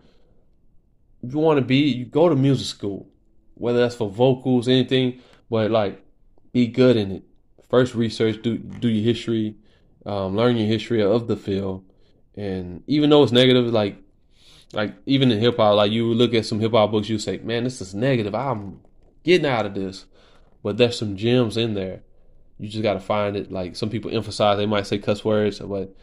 [1.22, 3.08] you want to be, you go to music school,
[3.54, 5.20] whether that's for vocals, anything.
[5.50, 6.04] But like,
[6.52, 7.22] be good in it.
[7.68, 9.56] First, research, do do your history,
[10.04, 11.84] um, learn your history of the field,
[12.36, 13.96] and even though it's negative, like
[14.72, 17.38] like even in hip hop, like you look at some hip hop books, you say,
[17.38, 18.34] "Man, this is negative.
[18.34, 18.80] I'm
[19.22, 20.06] getting out of this.
[20.62, 22.02] But there's some gems in there.
[22.58, 23.50] You just got to find it.
[23.50, 25.94] Like some people emphasize, they might say cuss words, but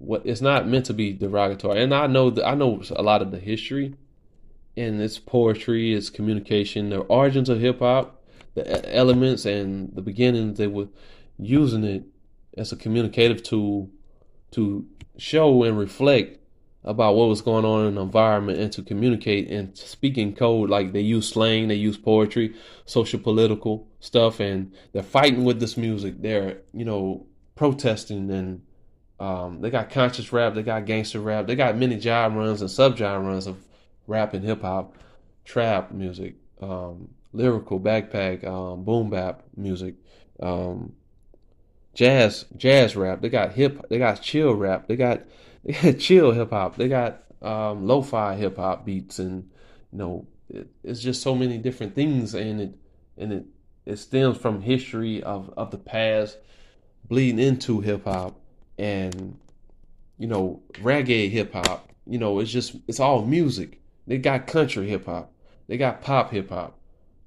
[0.00, 1.82] what it's not meant to be derogatory.
[1.82, 3.94] And I know that I know a lot of the history,
[4.76, 8.24] and it's poetry, it's communication, the origins of hip hop,
[8.54, 10.58] the elements and the beginnings.
[10.58, 10.88] They were
[11.38, 12.04] using it
[12.56, 13.90] as a communicative tool
[14.52, 14.86] to
[15.18, 16.38] show and reflect
[16.82, 20.70] about what was going on in the environment and to communicate and speak in code.
[20.70, 22.54] Like they use slang, they use poetry,
[22.86, 26.22] social political stuff, and they're fighting with this music.
[26.22, 28.62] They're, you know, protesting and
[29.20, 33.46] um, they got conscious rap, they got gangster rap, they got many genres and subgenres
[33.46, 33.62] of
[34.06, 34.96] rap and hip hop,
[35.44, 39.94] trap music, um, lyrical, backpack, um, boom bap music,
[40.40, 40.94] um,
[41.92, 43.20] jazz, jazz rap.
[43.20, 45.22] They got hip, they got chill rap, they got
[45.64, 46.76] they got chill hip hop.
[46.76, 49.50] They got um, lo-fi hip hop beats, and
[49.92, 52.74] you know, it, it's just so many different things, and it
[53.18, 53.44] and it
[53.84, 56.38] it stems from history of of the past,
[57.06, 58.39] bleeding into hip hop,
[58.80, 59.36] and
[60.16, 61.88] you know, reggae hip hop.
[62.06, 63.80] You know, it's just it's all music.
[64.06, 65.32] They got country hip hop.
[65.68, 66.78] They got pop hip hop.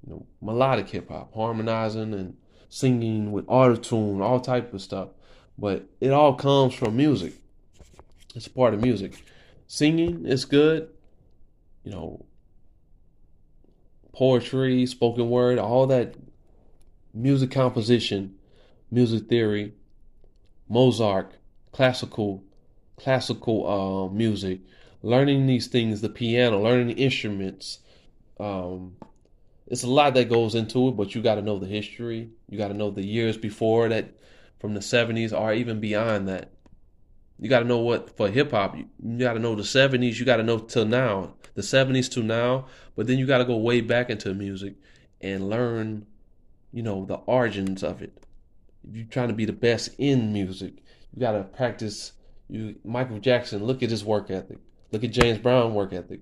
[0.04, 2.36] You know, melodic hip hop, harmonizing and
[2.68, 5.08] singing with auto tune, all type of stuff.
[5.56, 7.34] But it all comes from music.
[8.34, 9.24] It's part of music.
[9.68, 10.88] Singing is good.
[11.84, 12.26] You know,
[14.12, 16.16] poetry, spoken word, all that
[17.12, 18.34] music composition,
[18.90, 19.72] music theory,
[20.68, 21.34] Mozart,
[21.74, 22.42] classical,
[22.96, 24.60] classical uh, music,
[25.02, 27.80] learning these things, the piano, learning the instruments.
[28.38, 28.96] Um,
[29.66, 32.30] it's a lot that goes into it, but you got to know the history.
[32.48, 34.14] You got to know the years before that,
[34.60, 36.50] from the 70s or even beyond that.
[37.38, 38.76] You got to know what for hip hop.
[38.76, 40.18] You, you got to know the '70s.
[40.18, 42.66] You got to know till now, the '70s to now.
[42.94, 44.74] But then you got to go way back into music
[45.20, 46.06] and learn,
[46.72, 48.16] you know, the origins of it.
[48.88, 50.83] If you're trying to be the best in music,
[51.14, 52.12] you got to practice.
[52.48, 53.64] You Michael Jackson.
[53.64, 54.58] Look at his work ethic.
[54.92, 56.20] Look at James Brown work ethic.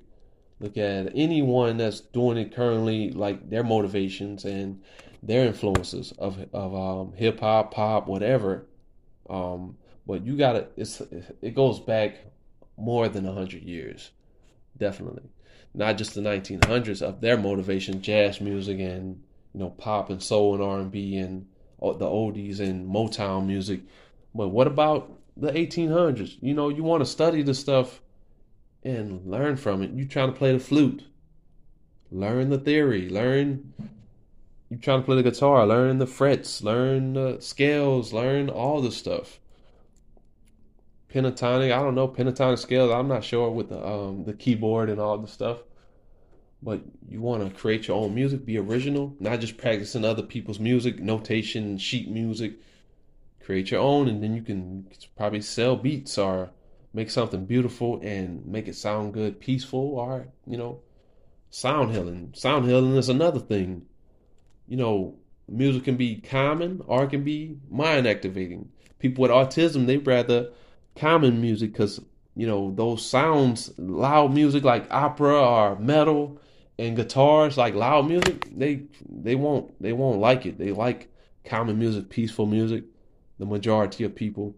[0.60, 4.82] Look at anyone that's doing it currently, like their motivations and
[5.22, 8.66] their influences of of um, hip hop, pop, whatever.
[9.28, 9.76] Um,
[10.06, 11.00] but you gotta it's
[11.40, 12.18] it goes back
[12.76, 14.12] more than hundred years
[14.82, 15.30] definitely.
[15.74, 19.22] Not just the 1900s of their motivation, jazz music and
[19.54, 21.46] you know pop and soul and R&B and
[21.80, 23.80] the oldies and Motown music.
[24.34, 26.36] But what about the 1800s?
[26.40, 28.00] You know, you want to study the stuff
[28.82, 29.90] and learn from it.
[29.90, 31.04] You trying to play the flute,
[32.10, 33.72] learn the theory, learn.
[34.68, 38.90] You trying to play the guitar, learn the frets, learn the scales, learn all the
[38.90, 39.38] stuff.
[41.12, 42.90] Pentatonic, I don't know pentatonic scales.
[42.90, 45.58] I'm not sure with the um the keyboard and all the stuff.
[46.62, 50.60] But you want to create your own music, be original, not just practicing other people's
[50.60, 52.54] music, notation, sheet music.
[53.44, 54.86] Create your own, and then you can
[55.16, 56.50] probably sell beats or
[56.94, 60.80] make something beautiful and make it sound good, peaceful, or you know,
[61.50, 62.32] sound healing.
[62.34, 63.86] Sound healing is another thing.
[64.68, 65.16] You know,
[65.48, 68.70] music can be calming or it can be mind activating.
[68.98, 70.50] People with autism they rather
[70.96, 72.00] calming music because
[72.34, 76.40] you know those sounds, loud music like opera or metal
[76.78, 78.48] and guitars like loud music.
[78.56, 80.58] They they won't they won't like it.
[80.58, 81.08] They like
[81.44, 82.84] calming music, peaceful music.
[83.38, 84.54] The majority of people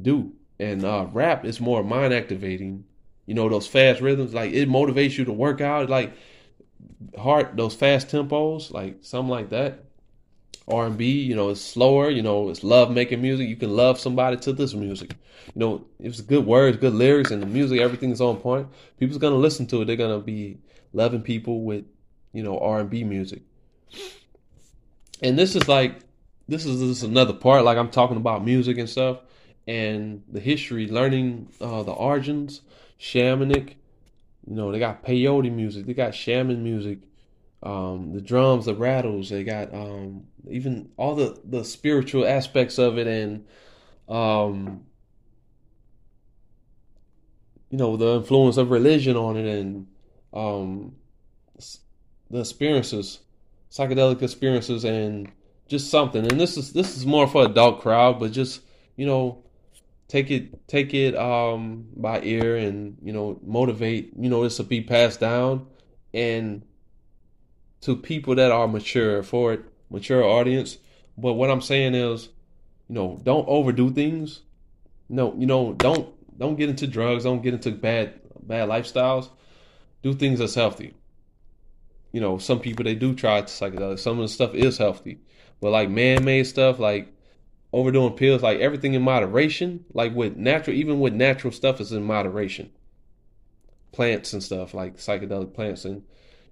[0.00, 2.84] do and uh, rap is more mind activating.
[3.26, 6.12] You know those fast rhythms, like it motivates you to work out, like
[7.18, 9.84] heart those fast tempos, like something like that.
[10.66, 12.10] R and B, you know, it's slower.
[12.10, 13.48] You know, it's love making music.
[13.48, 15.14] You can love somebody to this music.
[15.54, 18.68] You know, it's good words, good lyrics, and the music, everything's on point.
[18.98, 19.84] People's gonna listen to it.
[19.86, 20.58] They're gonna be
[20.92, 21.84] loving people with,
[22.32, 23.42] you know, R and B music.
[25.22, 26.00] And this is like,
[26.48, 27.64] this is, is another part.
[27.64, 29.18] Like I'm talking about music and stuff
[29.68, 32.62] and the history, learning uh, the origins,
[32.98, 33.74] shamanic.
[34.46, 37.00] You know, they got peyote music, they got shaman music,
[37.62, 39.28] um, the drums, the rattles.
[39.28, 43.44] They got um, even all the the spiritual aspects of it, and
[44.08, 44.84] um,
[47.68, 49.86] you know the influence of religion on it, and
[50.32, 50.94] um,
[52.30, 53.20] the experiences,
[53.70, 55.30] psychedelic experiences, and
[55.68, 56.26] just something.
[56.26, 58.62] And this is this is more for adult crowd, but just
[58.96, 59.44] you know
[60.08, 64.64] take it take it um by ear and you know motivate you know this will
[64.64, 65.66] be passed down
[66.14, 66.64] and
[67.82, 69.60] to people that are mature for it
[69.90, 70.78] mature audience.
[71.16, 72.28] But what i'm saying is
[72.88, 74.40] you know don't overdo things.
[75.08, 77.24] No you know don't don't get into drugs.
[77.24, 79.28] Don't get into bad bad lifestyles.
[80.02, 80.94] Do things that's healthy.
[82.12, 83.98] You know some people they do try psychedelics.
[83.98, 85.18] Some of the stuff is healthy
[85.60, 87.12] but like man-made stuff like
[87.72, 89.84] overdoing pills, like everything in moderation.
[89.92, 92.70] Like with natural, even with natural stuff is in moderation.
[93.92, 96.02] Plants and stuff like psychedelic plants and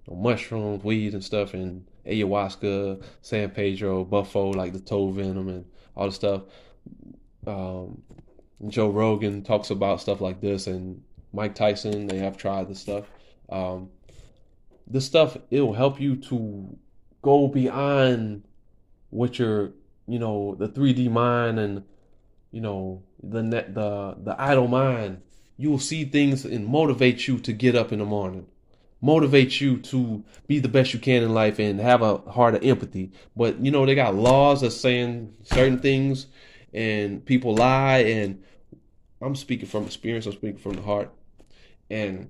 [0.05, 5.47] you know, mushrooms, weed and stuff, and ayahuasca, San Pedro, Bufo, like the toad venom
[5.49, 6.43] and all the stuff.
[7.45, 8.01] Um,
[8.67, 11.01] Joe Rogan talks about stuff like this, and
[11.31, 12.07] Mike Tyson.
[12.07, 13.05] They have tried this stuff.
[13.49, 13.89] Um,
[14.87, 16.77] this stuff it will help you to
[17.21, 18.43] go beyond
[19.09, 19.71] what you're
[20.07, 21.83] you know the 3D mind and
[22.51, 25.21] you know the net the the idle mind,
[25.57, 28.47] you will see things and motivate you to get up in the morning,
[29.01, 32.63] motivate you to be the best you can in life and have a heart of
[32.63, 33.11] empathy.
[33.35, 36.27] But you know they got laws that saying certain things,
[36.73, 37.99] and people lie.
[37.99, 38.43] And
[39.21, 40.25] I'm speaking from experience.
[40.25, 41.11] I'm speaking from the heart,
[41.89, 42.29] and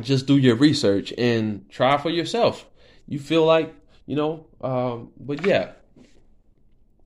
[0.00, 2.66] just do your research and try for yourself.
[3.08, 3.74] You feel like
[4.06, 5.72] you know, um, but yeah,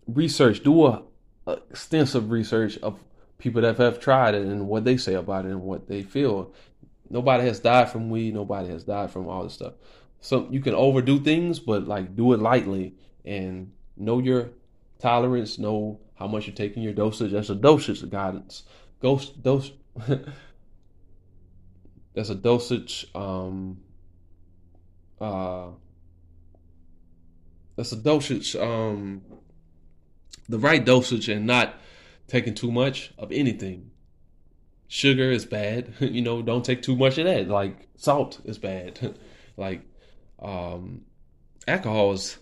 [0.07, 1.03] research, do a,
[1.47, 2.99] a extensive research of
[3.39, 6.53] people that have tried it and what they say about it and what they feel.
[7.11, 8.35] Nobody has died from weed.
[8.35, 9.75] Nobody has died from all this stuff.
[10.21, 12.95] So you can overdo things, but like do it lightly
[13.25, 14.51] and know your
[14.99, 15.59] tolerance.
[15.59, 17.33] Know how much you're taking your dosage.
[17.33, 18.63] That's a dosage guidance.
[19.01, 19.73] Ghost dose.
[22.15, 23.07] that's a dosage.
[23.15, 23.81] Um.
[25.21, 25.67] Uh.
[27.77, 28.57] That's a dosage.
[28.57, 29.21] Um
[30.49, 31.75] the right dosage and not
[32.27, 33.91] taking too much of anything.
[34.89, 37.49] Sugar is bad, you know, don't take too much of that.
[37.49, 39.17] Like salt is bad.
[39.57, 39.83] like
[40.41, 41.03] um
[41.67, 42.39] alcohol is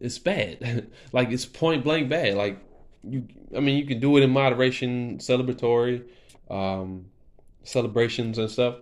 [0.00, 0.90] it's bad.
[1.12, 2.34] like it's point blank bad.
[2.34, 2.60] Like
[3.02, 3.26] you
[3.56, 6.04] I mean you can do it in moderation, celebratory
[6.50, 7.06] um
[7.64, 8.76] celebrations and stuff,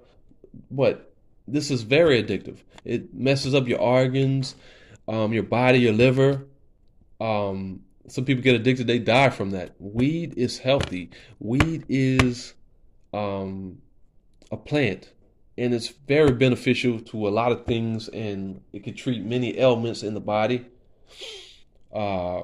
[0.70, 1.12] but
[1.48, 2.58] this is very addictive.
[2.84, 4.54] It messes up your organs,
[5.08, 6.46] um, your body, your liver.
[7.20, 9.74] Um, some people get addicted they die from that.
[9.78, 11.10] Weed is healthy.
[11.38, 12.54] Weed is
[13.12, 13.78] um,
[14.50, 15.12] a plant
[15.58, 20.02] and it's very beneficial to a lot of things and it can treat many ailments
[20.02, 20.66] in the body.
[21.92, 22.42] Uh,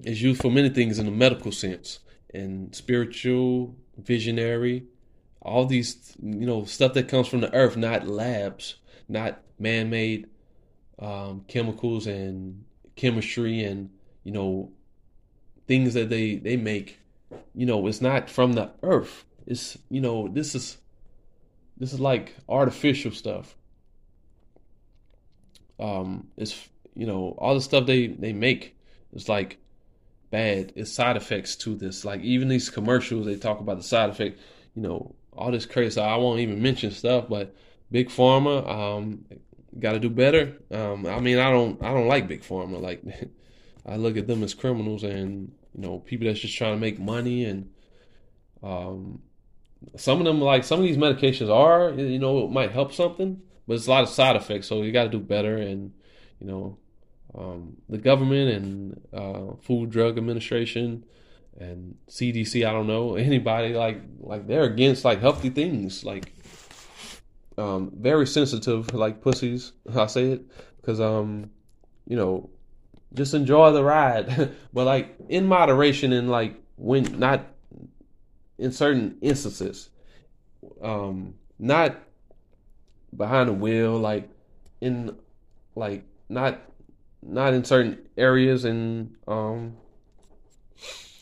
[0.00, 2.00] it's used for many things in the medical sense
[2.32, 4.86] and spiritual visionary
[5.46, 8.76] all these you know stuff that comes from the earth, not labs,
[9.08, 10.26] not man-made
[10.98, 12.64] um, chemicals and
[12.96, 13.90] chemistry and
[14.24, 14.72] you know
[15.66, 16.98] things that they they make.
[17.54, 19.24] You know, it's not from the earth.
[19.46, 20.78] It's you know this is
[21.76, 23.54] this is like artificial stuff.
[25.78, 28.76] Um, it's you know all the stuff they they make
[29.16, 29.58] it's like
[30.30, 30.72] bad.
[30.76, 32.04] It's side effects to this.
[32.04, 34.38] Like even these commercials, they talk about the side effect.
[34.74, 36.00] You know, all this crazy.
[36.00, 37.54] I won't even mention stuff, but
[37.90, 39.24] big pharma, um,
[39.78, 40.56] got to do better.
[40.70, 42.80] Um, I mean, I don't, I don't like big pharma.
[42.80, 43.02] Like,
[43.86, 46.98] I look at them as criminals and you know people that's just trying to make
[46.98, 47.70] money and
[48.62, 49.20] um,
[49.96, 53.40] some of them like some of these medications are you know it might help something,
[53.66, 54.66] but it's a lot of side effects.
[54.66, 55.92] So you got to do better and
[56.40, 56.78] you know
[57.36, 61.04] um, the government and uh, Food Drug Administration
[61.58, 62.66] and CDC.
[62.66, 66.35] I don't know anybody like like they're against like healthy things like
[67.58, 69.72] um, very sensitive like pussies.
[69.94, 70.42] I say it
[70.80, 71.50] because um
[72.06, 72.50] you know
[73.14, 77.46] just enjoy the ride, but like in moderation and like when not
[78.58, 79.90] in certain instances,
[80.82, 81.96] um not
[83.16, 84.28] behind the wheel like
[84.80, 85.16] in
[85.74, 86.60] like not
[87.22, 89.76] not in certain areas and um,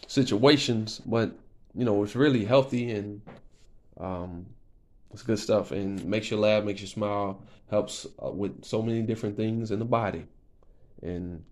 [0.07, 1.33] situations, but
[1.75, 3.23] you know it's really healthy and
[3.99, 4.47] um,
[5.15, 7.41] it's good stuff and makes you laugh, makes you smile,
[7.71, 10.27] helps uh, with so many different things in the body,
[11.03, 11.45] and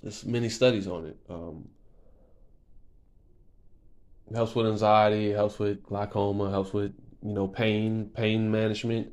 [0.00, 1.16] there's many studies on it.
[1.28, 1.68] Um,
[4.30, 6.92] it helps with anxiety, helps with glaucoma, helps with
[7.24, 9.12] you know pain, pain management.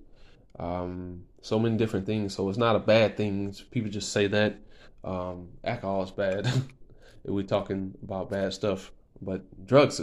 [0.59, 2.35] Um, so many different things.
[2.35, 3.55] So it's not a bad thing.
[3.71, 4.57] People just say that
[5.03, 6.47] um, alcohol is bad.
[7.23, 9.99] we're talking about bad stuff, but drugs,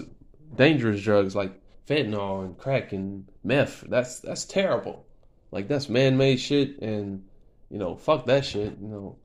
[0.57, 1.53] dangerous drugs like
[1.87, 5.07] fentanyl and crack and meth, that's that's terrible.
[5.51, 7.25] Like that's man-made shit, and
[7.71, 8.79] you know, fuck that shit.
[8.81, 9.17] You know,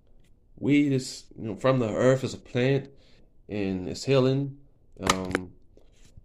[0.57, 2.89] weed is you know from the earth as a plant,
[3.49, 4.57] and it's healing.
[5.01, 5.51] Um,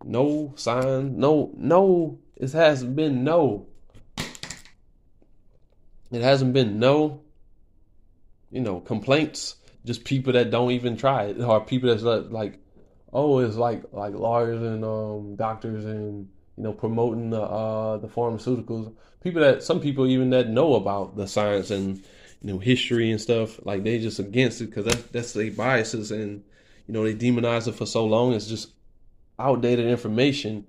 [0.04, 2.18] no sign, no, no.
[2.36, 3.66] It hasn't been no
[6.10, 7.20] it hasn't been no,
[8.50, 9.56] you know, complaints.
[9.84, 12.58] Just people that don't even try it, or people that's like,
[13.12, 18.08] oh, it's like like lawyers and um, doctors and you know promoting the uh, the
[18.08, 18.92] pharmaceuticals.
[19.22, 21.98] People that some people even that know about the science and
[22.42, 26.10] you know history and stuff, like they just against it because that's that's their biases
[26.10, 26.42] and
[26.86, 28.32] you know they demonize it for so long.
[28.32, 28.70] It's just
[29.38, 30.66] outdated information,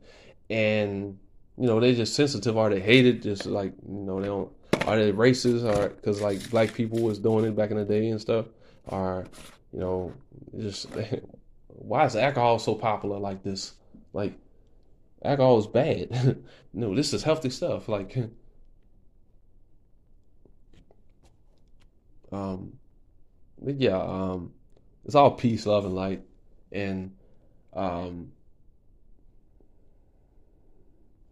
[0.50, 1.18] and
[1.58, 3.22] you know they just sensitive or they hate it.
[3.22, 4.52] Just like you know they don't
[4.86, 8.08] are they racist or because like black people was doing it back in the day
[8.08, 8.46] and stuff
[8.88, 9.26] or
[9.74, 10.14] you know
[10.60, 10.88] just
[11.78, 13.74] why is alcohol so popular like this
[14.14, 14.34] like
[15.24, 18.16] alcohol is bad no this is healthy stuff like
[22.32, 22.74] um
[23.66, 24.52] yeah um
[25.06, 26.22] it's all peace love and light
[26.72, 27.16] and
[27.74, 28.32] um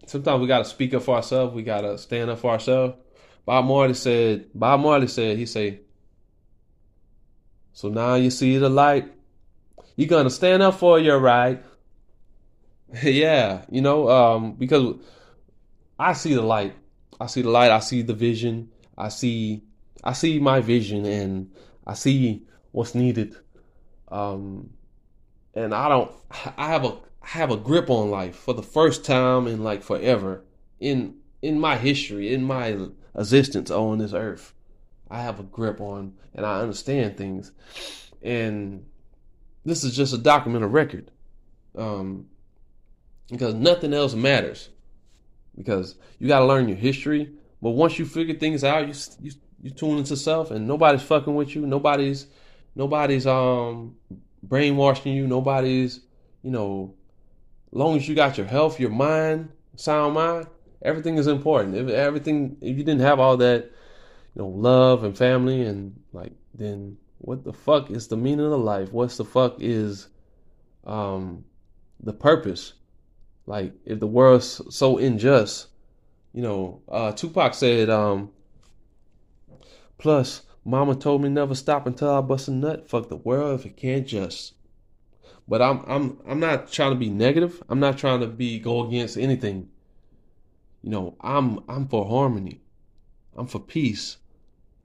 [0.06, 2.96] sometimes we got to speak up for ourselves we got to stand up for ourselves
[3.46, 5.82] Bob Marley said, Bob Marley said, he say,
[7.74, 9.12] so now you see the light.
[9.96, 11.64] You're gonna stand up for your right.
[13.04, 14.96] yeah, you know, um, because
[15.98, 16.76] I see the light.
[17.20, 17.72] I see the light.
[17.72, 18.70] I see the vision.
[18.98, 19.64] I see,
[20.04, 21.52] I see my vision, and
[21.88, 23.36] I see what's needed.
[24.10, 24.72] Um,
[25.54, 26.12] and I don't.
[26.58, 29.82] I have a I have a grip on life for the first time in like
[29.82, 30.44] forever
[30.80, 32.78] in in my history in my
[33.18, 34.54] existence on this earth.
[35.10, 37.52] I have a grip on and I understand things.
[38.22, 38.86] And
[39.66, 41.12] this is just a documented record.
[41.76, 42.28] Um,
[43.30, 44.70] because nothing else matters.
[45.58, 47.34] Because you got to learn your history.
[47.62, 51.34] But once you figure things out, you, you you tune into self, and nobody's fucking
[51.34, 51.66] with you.
[51.66, 52.28] Nobody's
[52.76, 53.96] nobody's um
[54.44, 55.26] brainwashing you.
[55.26, 56.02] Nobody's
[56.46, 56.94] you know,
[57.72, 60.46] long as you got your health, your mind, sound mind,
[60.84, 61.76] everything is important.
[61.76, 63.64] If everything, if you didn't have all that,
[64.36, 68.60] you know, love and family and like, then what the fuck is the meaning of
[68.60, 68.92] life?
[68.92, 70.08] What's the fuck is,
[70.86, 71.46] um,
[72.00, 72.74] the purpose?
[73.46, 75.68] Like, if the world's so unjust,
[76.34, 78.32] you know, uh, Tupac said, um,
[79.98, 82.90] plus, mama told me never stop until I bust a nut.
[82.90, 84.54] Fuck the world if it can't just.
[85.48, 87.62] But I'm I'm I'm not trying to be negative.
[87.70, 89.70] I'm not trying to be go against anything
[90.86, 92.62] you know, I'm I'm for harmony.
[93.36, 94.18] I'm for peace.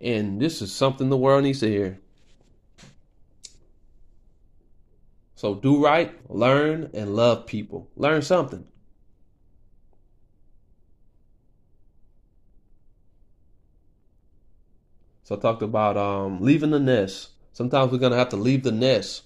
[0.01, 2.01] And this is something the world needs to hear.
[5.41, 7.89] So do right, learn, and love people.
[7.97, 8.67] Learn something.
[15.23, 17.31] So I talked about um, leaving the nest.
[17.55, 19.23] Sometimes we're gonna have to leave the nest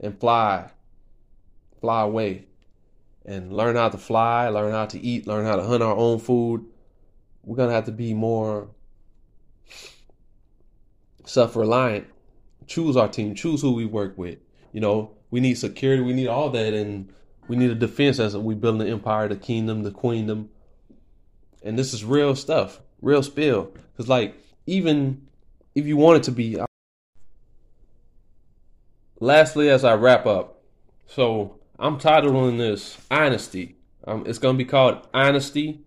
[0.00, 0.70] and fly,
[1.80, 2.46] fly away,
[3.24, 6.18] and learn how to fly, learn how to eat, learn how to hunt our own
[6.18, 6.66] food.
[7.44, 8.70] We're gonna have to be more
[11.24, 12.08] self-reliant.
[12.66, 13.36] Choose our team.
[13.36, 14.40] Choose who we work with.
[14.72, 16.02] You know, we need security.
[16.02, 17.12] We need all that, and
[17.48, 20.50] we need a defense as we build an empire, the kingdom, the queendom.
[21.62, 23.72] And this is real stuff, real spill.
[23.92, 25.26] Because like even
[25.74, 26.58] if you want it to be.
[29.18, 30.62] Lastly, as I wrap up,
[31.06, 33.76] so I'm titling this "Honesty."
[34.06, 35.80] Um, it's gonna be called "Honesty."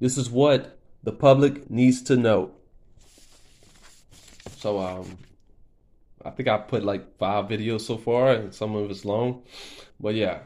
[0.00, 2.52] This is what the public needs to know.
[4.58, 5.18] So um,
[6.24, 9.42] I think I put like five videos so far, and some of it's long,
[10.00, 10.40] but yeah,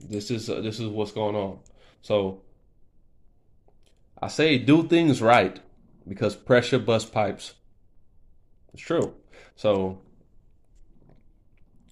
[0.00, 1.58] this is uh, this is what's going on.
[2.02, 2.42] So
[4.20, 5.58] I say do things right
[6.06, 7.54] because pressure bust pipes.
[8.72, 9.14] It's true.
[9.56, 10.00] So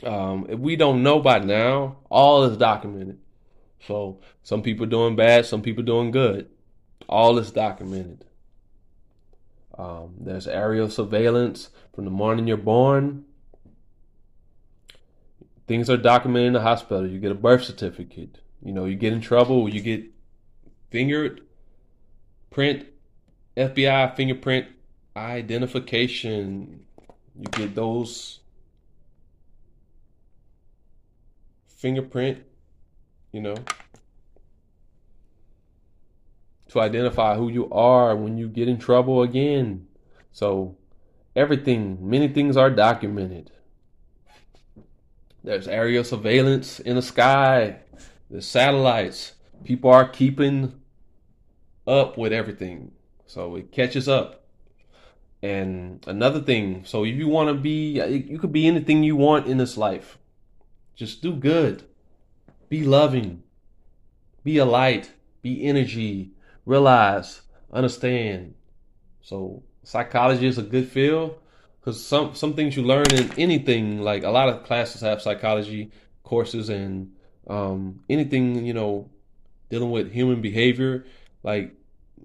[0.05, 3.19] um, if we don't know by now, all is documented.
[3.87, 6.49] So some people doing bad, some people doing good.
[7.09, 8.25] All is documented.
[9.77, 13.25] Um, there's aerial surveillance from the morning you're born.
[15.67, 17.07] Things are documented in the hospital.
[17.07, 18.41] You get a birth certificate.
[18.63, 20.05] You know, you get in trouble, you get
[20.91, 21.43] fingered,
[22.51, 22.87] print,
[23.57, 24.69] FBI fingerprint
[25.17, 26.85] identification.
[27.39, 28.41] You get those
[31.67, 32.43] fingerprint,
[33.33, 33.57] you know,
[36.75, 39.87] to identify who you are when you get in trouble again.
[40.33, 40.77] So
[41.37, 43.53] everything, many things are documented.
[45.45, 47.77] There's aerial surveillance in the sky.
[48.29, 49.35] There's satellites.
[49.63, 50.75] People are keeping
[51.87, 52.91] up with everything.
[53.27, 54.45] So it catches up.
[55.43, 59.47] And another thing, so if you want to be, you could be anything you want
[59.47, 60.19] in this life.
[60.97, 61.85] Just do good.
[62.69, 63.45] Be loving.
[64.43, 65.13] Be a light.
[65.41, 66.34] Be energy.
[66.67, 67.43] Realize.
[67.73, 68.55] Understand.
[69.23, 71.39] So psychology is a good field
[71.81, 75.91] because some some things you learn in anything like a lot of classes have psychology
[76.23, 77.13] courses and
[77.49, 79.11] um, anything you know
[79.69, 81.05] dealing with human behavior
[81.43, 81.75] like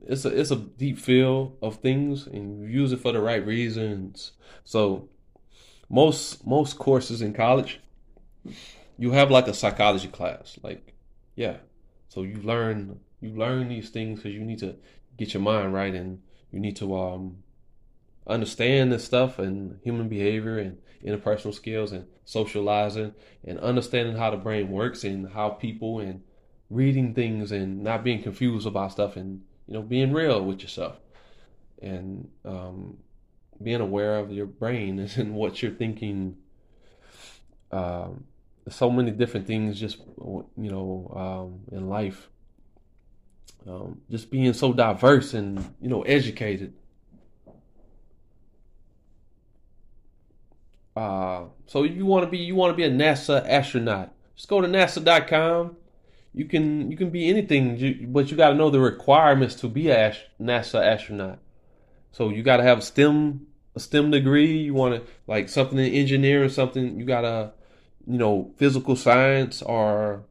[0.08, 4.32] it's a it's a deep feel of things and use it for the right reasons.
[4.64, 5.10] So
[5.90, 7.80] most most courses in college
[8.98, 10.58] you have like a psychology class.
[10.64, 10.94] Like
[11.36, 11.58] yeah.
[12.08, 14.76] So you learn you learn these things cuz you need to
[15.18, 17.44] get your mind right and you need to um
[18.28, 23.14] understand this stuff and human behavior and interpersonal skills and socializing
[23.44, 26.22] and understanding how the brain works and how people and
[26.70, 30.98] reading things and not being confused about stuff and you know, being real with yourself
[31.80, 32.98] and um,
[33.62, 36.38] being aware of your brain and what you're thinking.
[37.72, 38.26] Um,
[38.68, 42.30] so many different things, just you know, um, in life.
[43.68, 46.74] Um, just being so diverse and you know educated.
[50.96, 54.14] Uh, so you want to be you want to be a NASA astronaut.
[54.36, 55.76] Just go to NASA.com
[56.34, 59.90] you can you can be anything, but you got to know the requirements to be
[59.90, 61.40] a NASA astronaut.
[62.12, 64.58] So you got to have a STEM a STEM degree.
[64.58, 67.52] You want to like something in engineering, something you got to
[68.08, 70.24] you know physical science or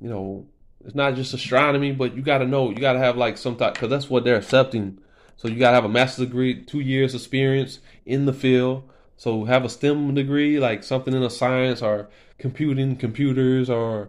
[0.00, 0.46] you know
[0.88, 3.56] it's not just astronomy, but you got to know you got to have like some
[3.56, 4.98] type because that's what they're accepting.
[5.36, 8.88] So you got to have a master's degree, two years experience in the field.
[9.18, 12.08] So have a STEM degree, like something in a science or
[12.38, 14.08] computing, computers, or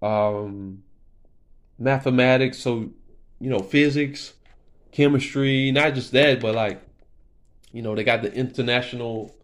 [0.00, 0.84] um,
[1.78, 2.88] mathematics, so
[3.38, 4.32] you know, physics,
[4.92, 6.80] chemistry, not just that, but like,
[7.72, 9.36] you know, they got the International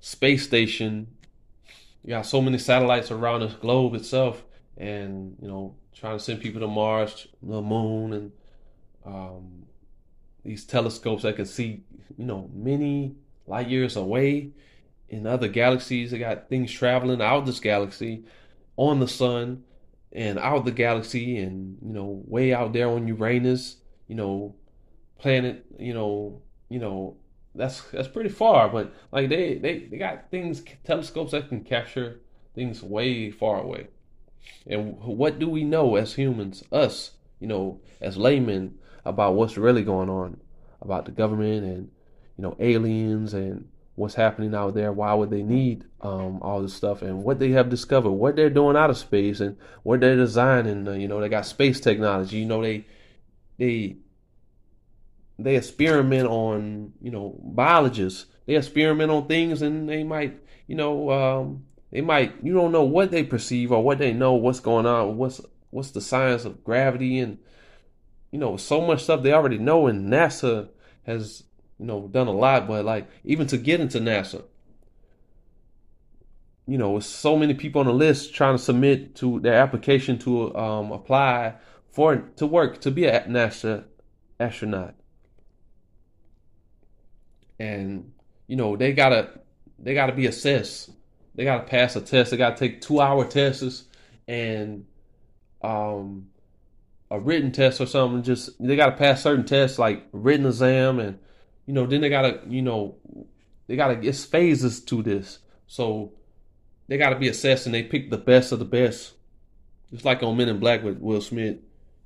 [0.00, 1.08] Space Station.
[2.02, 4.42] You got so many satellites around the globe itself,
[4.78, 8.32] and you know, trying to send people to Mars, the moon, and
[9.04, 9.66] um,
[10.44, 11.82] these telescopes that can see,
[12.16, 13.16] you know, many
[13.46, 14.50] light years away
[15.08, 16.10] in other galaxies.
[16.10, 18.24] They got things traveling out of this galaxy
[18.76, 19.64] on the sun
[20.12, 23.76] and out the galaxy and you know way out there on Uranus,
[24.08, 24.54] you know,
[25.18, 27.16] planet, you know, you know
[27.54, 32.20] that's that's pretty far, but like they they they got things telescopes that can capture
[32.54, 33.88] things way far away.
[34.66, 39.82] And what do we know as humans, us, you know, as laymen about what's really
[39.82, 40.38] going on
[40.82, 41.90] about the government and
[42.36, 46.74] you know aliens and what's happening out there, why would they need um, all this
[46.74, 50.16] stuff, and what they have discovered, what they're doing out of space, and what they're
[50.16, 50.88] designing.
[50.88, 52.38] Uh, you know, they got space technology.
[52.38, 52.86] You know, they
[53.58, 53.96] they
[55.38, 58.26] they experiment on you know biologists.
[58.46, 62.84] They experiment on things, and they might you know um, they might you don't know
[62.84, 65.16] what they perceive or what they know what's going on.
[65.16, 67.38] What's what's the science of gravity and
[68.30, 70.68] you know so much stuff they already know, and NASA
[71.04, 71.44] has
[71.78, 72.68] you know done a lot.
[72.68, 74.44] But like even to get into NASA,
[76.70, 80.54] you know, so many people on the list trying to submit to their application to
[80.56, 81.54] um, apply
[81.90, 83.84] for to work to be a NASA
[84.38, 84.94] astronaut,
[87.58, 88.12] and
[88.46, 89.40] you know they gotta
[89.80, 90.90] they gotta be assessed.
[91.34, 92.30] They gotta pass a test.
[92.30, 93.84] They gotta take two hour tests
[94.26, 94.86] and
[95.62, 96.28] um,
[97.10, 98.22] a written test or something.
[98.22, 101.18] Just they gotta pass certain tests like written exam and
[101.66, 102.96] you know then they gotta you know
[103.66, 105.38] they gotta it's phases to this.
[105.66, 106.14] So
[106.90, 109.14] they got to be assessed and they pick the best of the best.
[109.92, 111.58] Just like on Men in Black with Will Smith,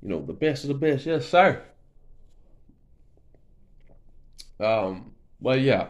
[0.03, 1.07] you know, the best of the best.
[1.07, 1.63] Yes, sir.
[4.59, 5.87] Um, but yeah,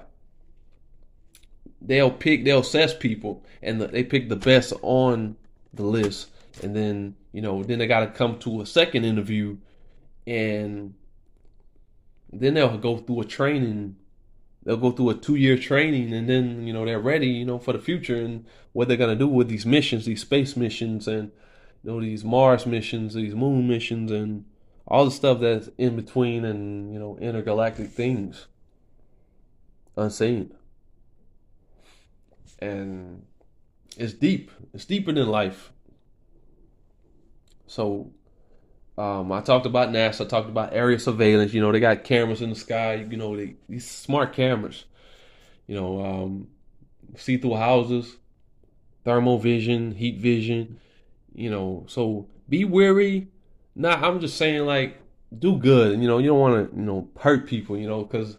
[1.87, 5.35] they'll pick, they'll assess people, and the, they pick the best on
[5.73, 6.29] the list,
[6.63, 9.57] and then you know, then they got to come to a second interview,
[10.25, 10.93] and
[12.31, 13.95] then they'll go through a training
[14.63, 17.59] they'll go through a two year training and then you know they're ready you know
[17.59, 21.07] for the future and what they're going to do with these missions these space missions
[21.07, 21.31] and
[21.83, 24.43] you know these mars missions these moon missions and
[24.87, 28.47] all the stuff that's in between and you know intergalactic things.
[29.97, 30.53] Unseen
[32.59, 33.25] and
[33.97, 35.71] it's deep it's deeper than life
[37.67, 38.11] so
[38.97, 40.25] um, I talked about NASA.
[40.25, 41.53] I talked about area surveillance.
[41.53, 43.05] You know, they got cameras in the sky.
[43.09, 44.85] You know, they, these smart cameras.
[45.67, 46.47] You know, um,
[47.17, 48.15] see through houses,
[49.03, 50.79] thermal vision, heat vision.
[51.33, 53.27] You know, so be wary.
[53.75, 55.01] Not, I'm just saying, like,
[55.37, 55.99] do good.
[55.99, 57.77] You know, you don't want to, you know, hurt people.
[57.77, 58.37] You know, because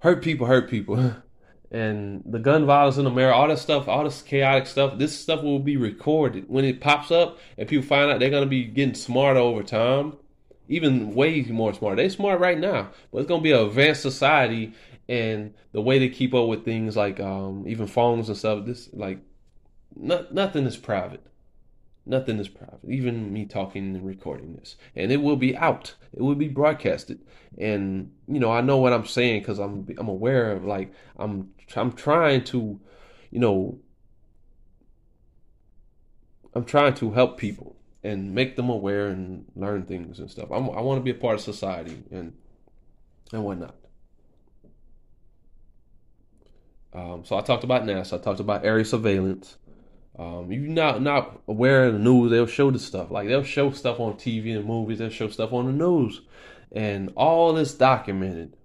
[0.00, 1.14] hurt people hurt people.
[1.70, 5.42] and the gun violence in America, all this stuff, all this chaotic stuff, this stuff
[5.42, 6.48] will be recorded.
[6.48, 10.14] When it pops up and people find out, they're gonna be getting smarter over time,
[10.68, 11.96] even way more smart.
[11.96, 14.72] They're smart right now, but it's gonna be an advanced society,
[15.08, 18.88] and the way they keep up with things like um, even phones and stuff, this
[18.92, 19.18] like
[19.94, 21.22] not, nothing is private.
[22.06, 22.80] Nothing is private.
[22.88, 25.94] Even me talking and recording this, and it will be out.
[26.14, 27.20] It will be broadcasted,
[27.58, 31.50] and you know I know what I'm saying because I'm I'm aware of like I'm
[31.76, 32.80] I'm trying to,
[33.30, 33.78] you know,
[36.54, 40.50] I'm trying to help people and make them aware and learn things and stuff.
[40.50, 42.32] I'm, i want to be a part of society and
[43.32, 43.74] and whatnot.
[46.94, 48.14] Um, so I talked about NASA.
[48.14, 49.56] I talked about area surveillance.
[50.18, 53.10] Um, you're not not aware of the news, they'll show the stuff.
[53.10, 54.98] Like they'll show stuff on TV and movies.
[54.98, 56.22] They'll show stuff on the news,
[56.72, 58.56] and all this documented.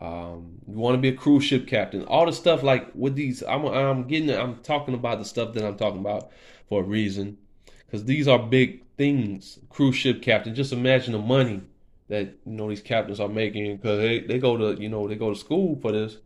[0.00, 2.04] Um, you want to be a cruise ship captain.
[2.04, 5.64] All the stuff like with these, I'm I'm getting I'm talking about the stuff that
[5.64, 6.30] I'm talking about
[6.68, 7.38] for a reason,
[7.86, 9.58] because these are big things.
[9.70, 10.54] Cruise ship captain.
[10.54, 11.62] Just imagine the money
[12.08, 15.16] that you know these captains are making because they, they go to you know they
[15.16, 16.18] go to school for this,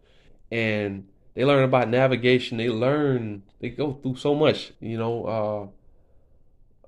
[0.50, 2.58] and they learn about navigation.
[2.58, 3.42] They learn.
[3.60, 4.72] They go through so much.
[4.80, 5.72] You know,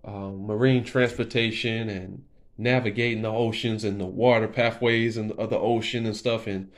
[0.05, 2.24] uh, uh, marine transportation and
[2.57, 6.71] navigating the oceans and the water pathways and of the ocean and stuff and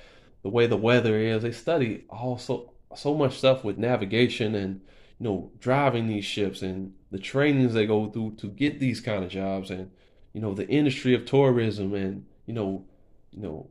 [0.43, 1.43] the way the weather is.
[1.43, 4.81] They study also so much stuff with navigation and
[5.19, 9.23] you know driving these ships and the trainings they go through to get these kind
[9.25, 9.91] of jobs and
[10.33, 12.85] you know the industry of tourism and you know
[13.33, 13.69] you know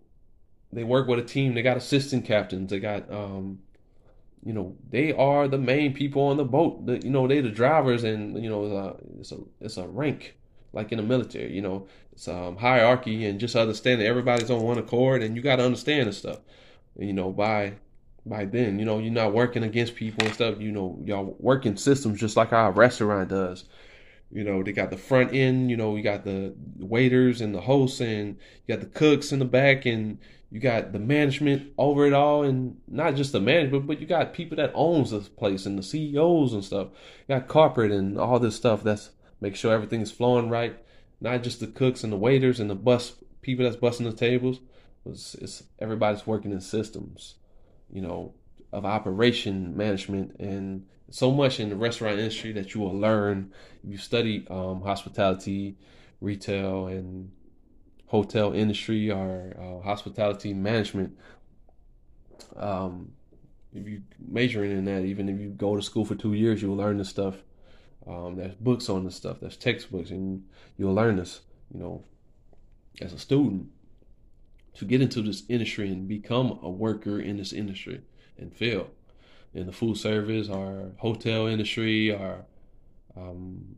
[0.75, 1.53] they work with a team.
[1.53, 2.69] They got assistant captains.
[2.69, 3.59] They got um,
[4.43, 6.85] you know they are the main people on the boat.
[6.85, 10.35] The, you know they the drivers, and you know uh, it's a it's a rank
[10.75, 11.53] like in the military.
[11.53, 15.41] You know it's um, hierarchy, and just understand that everybody's on one accord, and you
[15.41, 16.39] got to understand this stuff.
[16.97, 17.73] You know by
[18.25, 20.59] by then, you know you're not working against people and stuff.
[20.59, 23.65] You know y'all working systems just like our restaurant does.
[24.31, 27.61] You know, they got the front end, you know, you got the waiters and the
[27.61, 30.17] hosts and you got the cooks in the back and
[30.51, 34.33] you got the management over it all and not just the management but you got
[34.33, 36.87] people that owns this place and the ceos and stuff
[37.27, 39.09] you got corporate and all this stuff that's
[39.41, 40.77] make sure everything is flowing right.
[41.21, 44.59] Not just the cooks and the waiters and the bus people that's busting the tables.
[45.05, 47.35] It's, it's everybody's working in systems
[47.91, 48.33] you know
[48.73, 53.91] of operation management and so much in the restaurant industry that you will learn if
[53.91, 55.77] you study um, hospitality
[56.19, 57.31] retail and
[58.07, 61.17] hotel industry or uh, hospitality management,
[62.57, 63.11] um,
[63.73, 66.75] if you majoring in that, even if you go to school for two years, you'll
[66.75, 67.35] learn this stuff.
[68.07, 69.37] Um, there's books on this stuff.
[69.39, 70.43] There's textbooks, and
[70.77, 71.41] you'll learn this.
[71.73, 72.03] You know,
[73.01, 73.67] as a student.
[74.75, 78.01] to get into this industry and become a worker in this industry
[78.37, 78.89] and fail
[79.53, 82.45] in the food service or hotel industry or
[83.15, 83.75] um,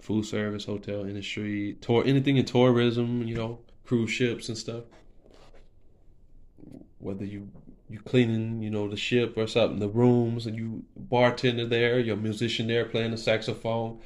[0.00, 4.84] food service, hotel industry, tour, anything in tourism, you know, cruise ships and stuff.
[6.98, 7.48] Whether you
[7.88, 12.16] you cleaning, you know, the ship or something, the rooms, and you bartender there, your
[12.16, 14.00] musician there playing the saxophone,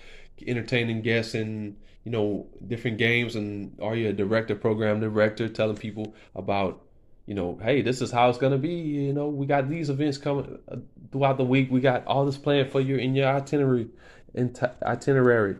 [0.47, 5.77] entertaining guests and you know different games, and are you a director, program director, telling
[5.77, 6.83] people about
[7.27, 8.73] you know, hey, this is how it's gonna be.
[8.73, 10.77] You know, we got these events coming uh,
[11.13, 11.71] throughout the week.
[11.71, 13.89] We got all this planned for you in your itinerary,
[14.35, 15.57] in itinerary,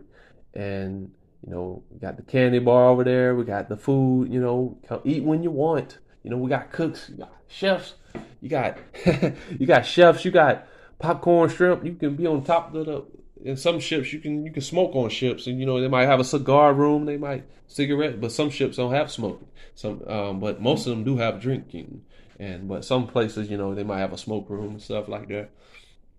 [0.55, 1.11] and
[1.45, 3.35] you know, we got the candy bar over there.
[3.35, 4.33] We got the food.
[4.33, 5.99] You know, come eat when you want.
[6.23, 7.93] You know, we got cooks, you got chefs.
[8.41, 10.25] You got you got chefs.
[10.25, 10.67] You got
[10.97, 11.85] popcorn shrimp.
[11.85, 13.05] You can be on top of the
[13.43, 16.05] in some ships you can you can smoke on ships and you know they might
[16.05, 20.39] have a cigar room they might cigarette but some ships don't have smoking some um,
[20.39, 22.01] but most of them do have drinking
[22.39, 25.27] and but some places you know they might have a smoke room and stuff like
[25.29, 25.49] that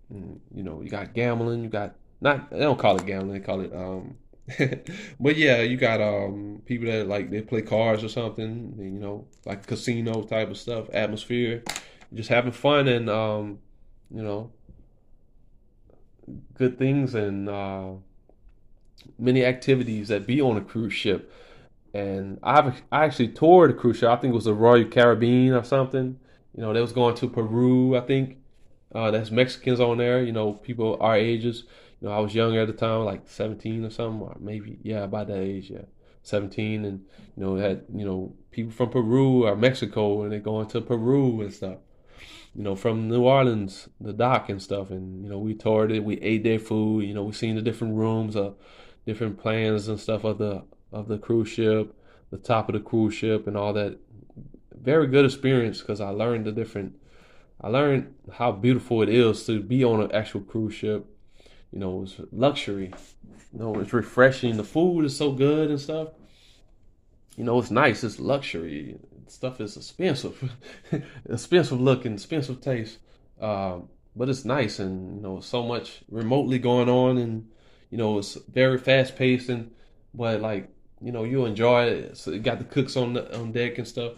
[0.09, 3.45] and, you know you got gambling you got not they don't call it gambling they
[3.45, 4.17] call it um
[5.19, 9.25] but yeah you got um people that like they play cards or something you know
[9.45, 11.63] like casino type of stuff atmosphere
[12.13, 13.59] just having fun and um
[14.13, 14.51] you know
[16.55, 17.91] good things and uh,
[19.17, 21.31] many activities that be on a cruise ship.
[21.93, 24.09] And I've I actually toured a cruise ship.
[24.09, 26.19] I think it was the Royal Caribbean or something.
[26.55, 27.97] You know, they was going to Peru.
[27.97, 28.37] I think
[28.93, 30.23] uh, that's Mexicans on there.
[30.23, 31.63] You know, people our ages.
[32.01, 35.27] Know, I was younger at the time, like 17 or something, or maybe yeah, about
[35.27, 35.85] that age, yeah,
[36.23, 36.85] 17.
[36.85, 37.05] And
[37.37, 41.41] you know, had you know people from Peru or Mexico, and they going to Peru
[41.41, 41.77] and stuff
[42.55, 44.89] you know, from New Orleans, the dock and stuff.
[44.89, 47.61] And, you know, we toured it, we ate their food, you know, we seen the
[47.61, 48.51] different rooms, uh,
[49.05, 51.95] different plans and stuff of the, of the cruise ship,
[52.29, 53.97] the top of the cruise ship and all that.
[54.73, 56.95] Very good experience because I learned the different,
[57.61, 61.05] I learned how beautiful it is to be on an actual cruise ship.
[61.71, 62.93] You know, it's luxury.
[63.53, 64.57] You know, it's refreshing.
[64.57, 66.09] The food is so good and stuff.
[67.37, 68.03] You know, it's nice.
[68.03, 68.97] It's luxury
[69.31, 70.51] stuff is expensive,
[71.29, 72.99] expensive looking, expensive taste.
[73.39, 77.49] Um, but it's nice and you know so much remotely going on and
[77.89, 79.71] you know it's very fast paced and
[80.13, 80.69] but like
[81.01, 82.17] you know you enjoy it.
[82.17, 84.13] So got the cooks on the, on deck and stuff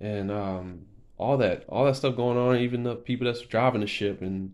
[0.00, 0.82] and um,
[1.16, 2.58] all that all that stuff going on.
[2.58, 4.52] Even the people that's driving the ship and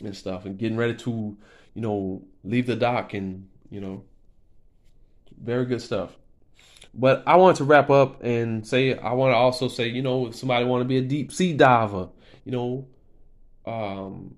[0.00, 1.36] and stuff and getting ready to
[1.74, 4.04] you know leave the dock and you know
[5.42, 6.16] very good stuff.
[6.92, 10.26] But I want to wrap up and say I want to also say, you know,
[10.26, 12.08] if somebody want to be a deep sea diver,
[12.44, 12.88] you know,
[13.64, 14.34] um,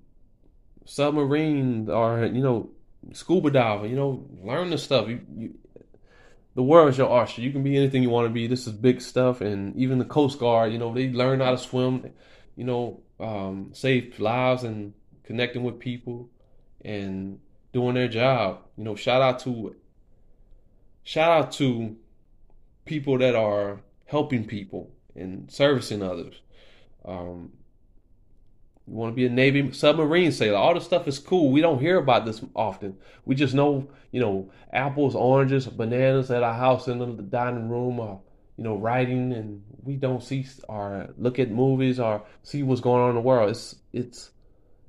[0.85, 2.69] submarine or you know,
[3.11, 5.07] scuba diver, you know, learn the stuff.
[5.07, 5.55] You, you,
[6.55, 7.41] the world is your oyster.
[7.41, 8.45] You can be anything you want to be.
[8.45, 11.57] This is big stuff, and even the Coast Guard, you know, they learn how to
[11.57, 12.11] swim.
[12.55, 14.93] You know, um, save lives and
[15.23, 16.29] connecting with people
[16.83, 17.39] and
[17.71, 18.59] doing their job.
[18.77, 19.75] You know, shout out to
[21.03, 21.95] shout out to
[22.85, 26.35] people that are helping people and servicing others.
[27.05, 27.51] Um,
[28.87, 30.57] you want to be a Navy submarine sailor.
[30.57, 31.51] All this stuff is cool.
[31.51, 32.97] We don't hear about this often.
[33.25, 37.99] We just know, you know, apples, oranges, bananas at our house in the dining room,
[37.99, 38.21] or
[38.57, 43.01] you know, writing, and we don't see or look at movies or see what's going
[43.01, 43.51] on in the world.
[43.51, 44.31] It's it's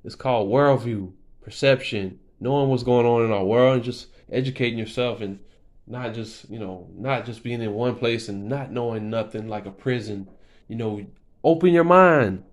[0.05, 5.21] it's called worldview, perception, knowing what's going on in our world, and just educating yourself
[5.21, 5.39] and
[5.87, 9.67] not just you know not just being in one place and not knowing nothing like
[9.67, 10.29] a prison.
[10.69, 11.07] You know
[11.43, 12.45] open your mind.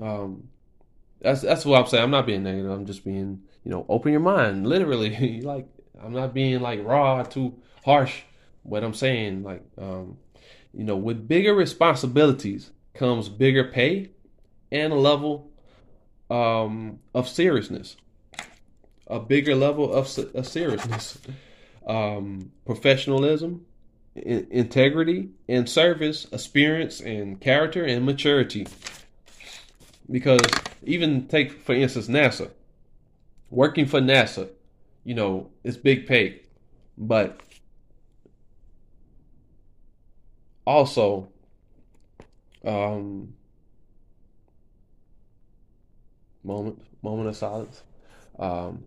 [0.00, 0.48] Um
[1.20, 2.04] that's that's what i'm saying.
[2.04, 2.70] I'm not being negative.
[2.70, 4.66] I'm just being you know open your mind.
[4.66, 5.66] Literally like
[6.02, 7.54] i'm not being like raw too
[7.84, 8.22] harsh.
[8.62, 10.18] What i'm saying like um
[10.72, 14.10] you know with bigger responsibilities comes bigger pay
[14.70, 15.51] and a level
[16.32, 17.96] um of seriousness
[19.12, 21.18] a bigger level of, of seriousness,
[21.86, 23.66] um, professionalism,
[24.14, 28.66] in, integrity, and service, experience, and character and maturity.
[30.10, 30.40] Because
[30.82, 32.50] even take for instance NASA,
[33.50, 34.48] working for NASA,
[35.04, 36.40] you know, it's big pay,
[36.96, 37.40] but
[40.66, 41.28] also
[42.64, 43.34] um
[46.44, 47.82] moment moment of silence
[48.38, 48.84] um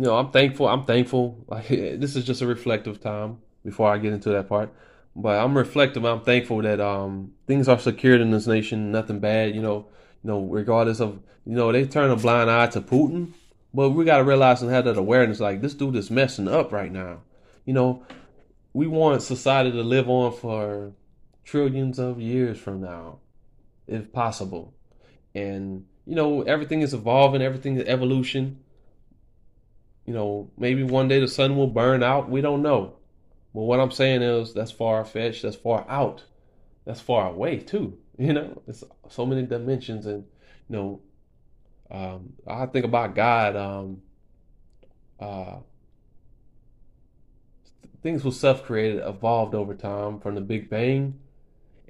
[0.00, 0.66] you know, I'm thankful.
[0.66, 1.44] I'm thankful.
[1.46, 4.72] Like this is just a reflective time before I get into that part.
[5.14, 6.06] But I'm reflective.
[6.06, 8.92] I'm thankful that um, things are secured in this nation.
[8.92, 9.54] Nothing bad.
[9.54, 9.88] You know,
[10.24, 13.32] you know, regardless of you know, they turn a blind eye to Putin,
[13.74, 15.38] but we got to realize and have that awareness.
[15.38, 17.20] Like this dude is messing up right now.
[17.66, 18.02] You know,
[18.72, 20.92] we want society to live on for
[21.44, 23.18] trillions of years from now,
[23.86, 24.72] if possible.
[25.34, 28.60] And you know, everything is evolving, everything is evolution.
[30.06, 32.28] You know, maybe one day the sun will burn out.
[32.28, 32.96] We don't know.
[33.54, 36.24] But what I'm saying is that's far fetched, that's far out,
[36.84, 37.98] that's far away too.
[38.20, 40.24] You know, it's so many dimensions, and
[40.68, 41.00] you know,
[41.90, 43.56] um, I think about God.
[43.56, 44.02] Um,
[45.18, 45.60] uh,
[48.02, 51.18] things were self-created, evolved over time from the Big Bang,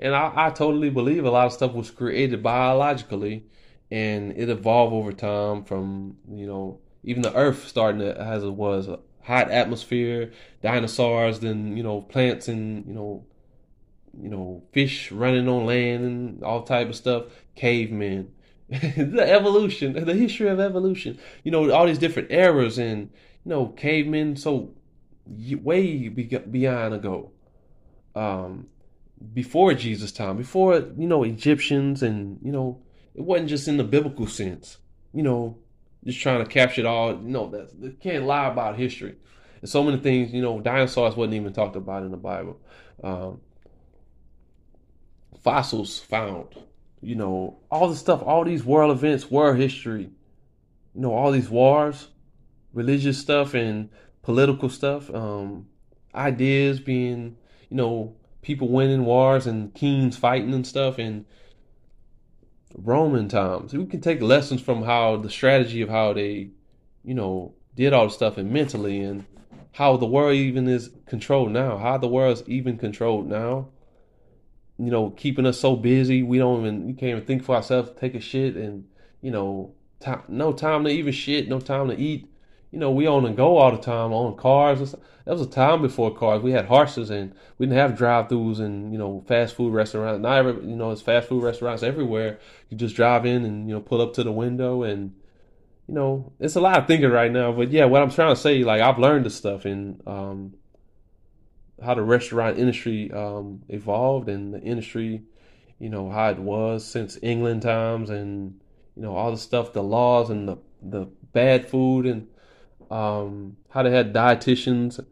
[0.01, 3.45] and I, I totally believe a lot of stuff was created biologically,
[3.91, 8.53] and it evolved over time from you know even the Earth starting to, as it
[8.53, 10.33] was a hot atmosphere,
[10.63, 13.25] dinosaurs, then you know plants and you know
[14.21, 17.25] you know fish running on land and all type of stuff,
[17.55, 18.33] cavemen.
[18.69, 21.19] the evolution, the history of evolution.
[21.45, 23.11] You know all these different eras and
[23.45, 24.71] you know cavemen so
[25.27, 27.33] way beyond ago.
[28.15, 28.69] Um,
[29.33, 32.81] before Jesus' time, before you know Egyptians, and you know
[33.15, 34.79] it wasn't just in the biblical sense.
[35.13, 35.59] You know,
[36.05, 37.13] just trying to capture it all.
[37.13, 39.17] You know, that can't lie about history.
[39.61, 40.33] And so many things.
[40.33, 42.61] You know, dinosaurs wasn't even talked about in the Bible.
[43.03, 43.41] Um,
[45.43, 46.55] fossils found.
[47.03, 50.11] You know, all the stuff, all these world events, world history.
[50.95, 52.09] You know, all these wars,
[52.73, 53.91] religious stuff, and
[54.23, 55.13] political stuff.
[55.15, 55.67] Um,
[56.15, 57.37] ideas being,
[57.69, 61.25] you know, people winning wars and kings fighting and stuff and
[62.77, 63.75] Roman times.
[63.75, 66.51] We can take lessons from how the strategy of how they,
[67.05, 69.25] you know, did all the stuff and mentally and
[69.73, 71.79] how the world even is controlled now.
[71.79, 73.69] How the world's even controlled now.
[74.79, 77.91] You know, keeping us so busy we don't even we can't even think for ourselves,
[78.01, 78.87] take a shit and,
[79.21, 79.75] you know,
[80.29, 82.30] no time to even shit, no time to eat
[82.71, 84.95] you know, we on and go all the time on cars.
[85.25, 86.43] That was a time before cars.
[86.43, 90.23] We had horses and we didn't have drive-throughs and you know fast food restaurants.
[90.23, 92.39] Now every you know it's fast food restaurants everywhere.
[92.69, 95.15] You just drive in and you know pull up to the window and
[95.89, 97.53] you know it's a lot of thinking right now.
[97.53, 100.55] But yeah, what I'm trying to say, like I've learned this stuff and um,
[101.83, 105.23] how the restaurant industry um, evolved and the industry,
[105.81, 108.61] you know how it was since England times and
[108.95, 112.29] you know all the stuff, the laws and the the bad food and
[112.91, 115.05] um, how they had dietitians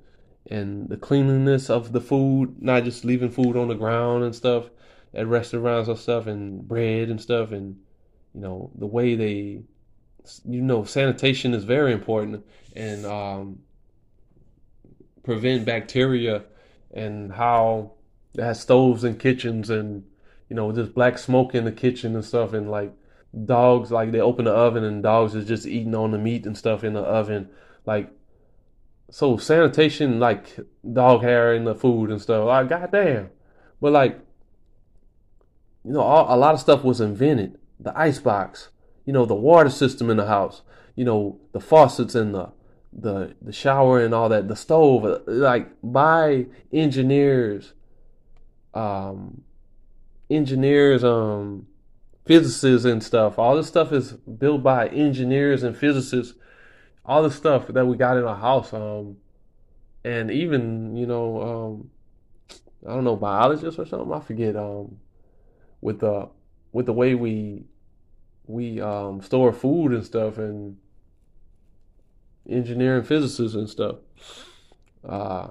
[0.51, 4.71] and the cleanliness of the food, not just leaving food on the ground and stuff
[5.15, 7.77] at restaurants and stuff, and bread and stuff, and
[8.35, 9.63] you know the way they,
[10.45, 13.59] you know, sanitation is very important and um,
[15.23, 16.45] prevent bacteria,
[16.93, 17.93] and how
[18.35, 20.05] they had stoves and kitchens and
[20.49, 22.93] you know just black smoke in the kitchen and stuff, and like
[23.45, 26.57] dogs like they open the oven and dogs is just eating on the meat and
[26.57, 27.49] stuff in the oven
[27.87, 28.11] like,
[29.11, 30.57] so sanitation, like
[30.93, 32.47] dog hair in the food and stuff.
[32.47, 33.31] Like, goddamn.
[33.81, 34.21] But like,
[35.85, 37.59] you know, all, a lot of stuff was invented.
[37.81, 38.69] The ice box,
[39.05, 40.63] you know, the water system in the house,
[40.97, 42.53] you know, the faucets and the
[42.93, 47.73] the the shower and all that, the stove, like by engineers,
[48.75, 49.43] um,
[50.29, 51.67] engineers, um,
[52.27, 53.39] physicists and stuff.
[53.39, 56.35] All this stuff is built by engineers and physicists
[57.09, 59.17] all the stuff that we got in our house, um,
[60.05, 61.91] and even you know, um,
[62.87, 64.13] I don't know, biologists or something.
[64.13, 64.55] I forget.
[64.55, 64.99] Um,
[65.81, 66.29] with the
[66.73, 67.65] with the way we
[68.47, 70.77] we um, store food and stuff, and
[72.49, 73.97] engineering physicists and stuff.
[75.07, 75.49] Uh,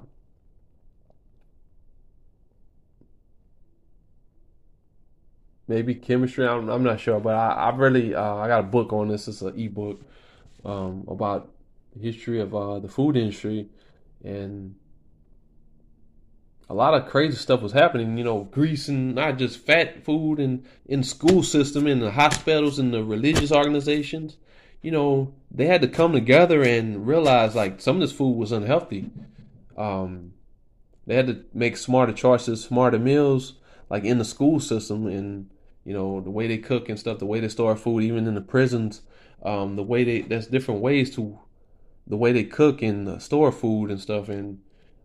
[5.66, 6.46] maybe chemistry.
[6.46, 9.28] I'm, I'm not sure, but I, I really uh, I got a book on this.
[9.28, 10.00] It's an ebook
[10.68, 11.50] um, about
[11.96, 13.68] the history of uh, the food industry,
[14.22, 14.74] and
[16.68, 18.18] a lot of crazy stuff was happening.
[18.18, 22.78] You know, grease and not just fat food and in school system, in the hospitals,
[22.78, 24.36] and the religious organizations.
[24.82, 28.52] You know, they had to come together and realize like some of this food was
[28.52, 29.10] unhealthy.
[29.76, 30.34] Um,
[31.06, 33.54] they had to make smarter choices, smarter meals,
[33.88, 35.48] like in the school system, and
[35.84, 38.34] you know the way they cook and stuff, the way they store food, even in
[38.34, 39.00] the prisons
[39.42, 41.38] um, the way they there's different ways to
[42.06, 44.60] the way they cook and store food and stuff, and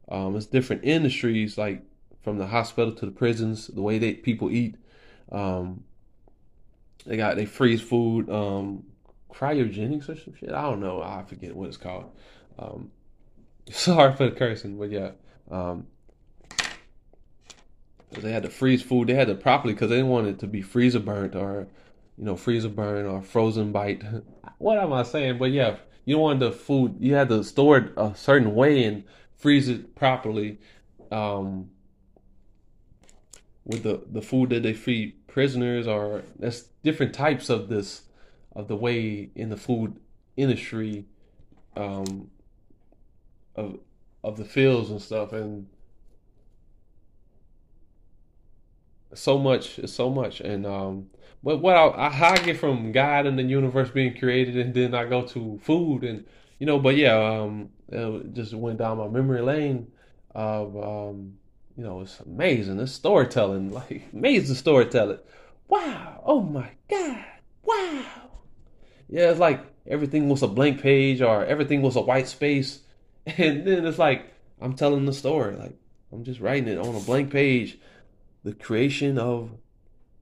[0.09, 1.83] um, it's different industries like
[2.21, 4.75] from the hospital to the prisons, the way they people eat.
[5.31, 5.83] Um,
[7.05, 8.83] they got they freeze food, um,
[9.31, 10.51] cryogenics or some shit.
[10.51, 11.01] I don't know.
[11.01, 12.11] I forget what it's called.
[12.57, 12.91] Um,
[13.71, 15.11] sorry for the cursing, but yeah.
[15.51, 15.87] Um,
[18.11, 19.07] they had to freeze food.
[19.07, 21.67] They had to properly because they didn't want it to be freezer burnt or
[22.17, 24.03] you know, freezer burn or frozen bite.
[24.57, 25.37] what am I saying?
[25.37, 29.03] But yeah, you want the food, you had to store it a certain way and
[29.37, 30.57] freeze it properly
[31.11, 31.69] um,
[33.65, 38.03] with the the food that they feed prisoners, or that's different types of this
[38.55, 39.99] of the way in the food
[40.35, 41.05] industry
[41.75, 42.29] um,
[43.55, 43.79] of
[44.23, 45.67] of the fields and stuff, and
[49.13, 51.09] so much, so much, and um,
[51.43, 54.95] but what I, how I get from God and the universe being created, and then
[54.95, 56.25] I go to food, and
[56.59, 59.91] you know, but yeah, um, it just went down my memory lane
[60.33, 61.33] of um,
[61.77, 62.79] you know, it's amazing.
[62.79, 65.19] It's storytelling, like amazing storytelling.
[65.67, 66.21] Wow!
[66.25, 67.25] Oh my God!
[67.63, 68.05] Wow!
[69.09, 72.79] Yeah, it's like everything was a blank page or everything was a white space,
[73.25, 75.75] and then it's like I'm telling the story, like
[76.13, 77.77] I'm just writing it on a blank page.
[78.43, 79.51] The creation of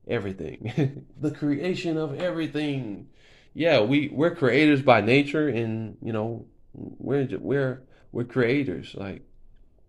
[0.08, 1.06] everything.
[1.20, 3.10] the creation of everything.
[3.54, 8.96] Yeah, we we're creators by nature, and you know we're we're we're creators.
[8.96, 9.24] Like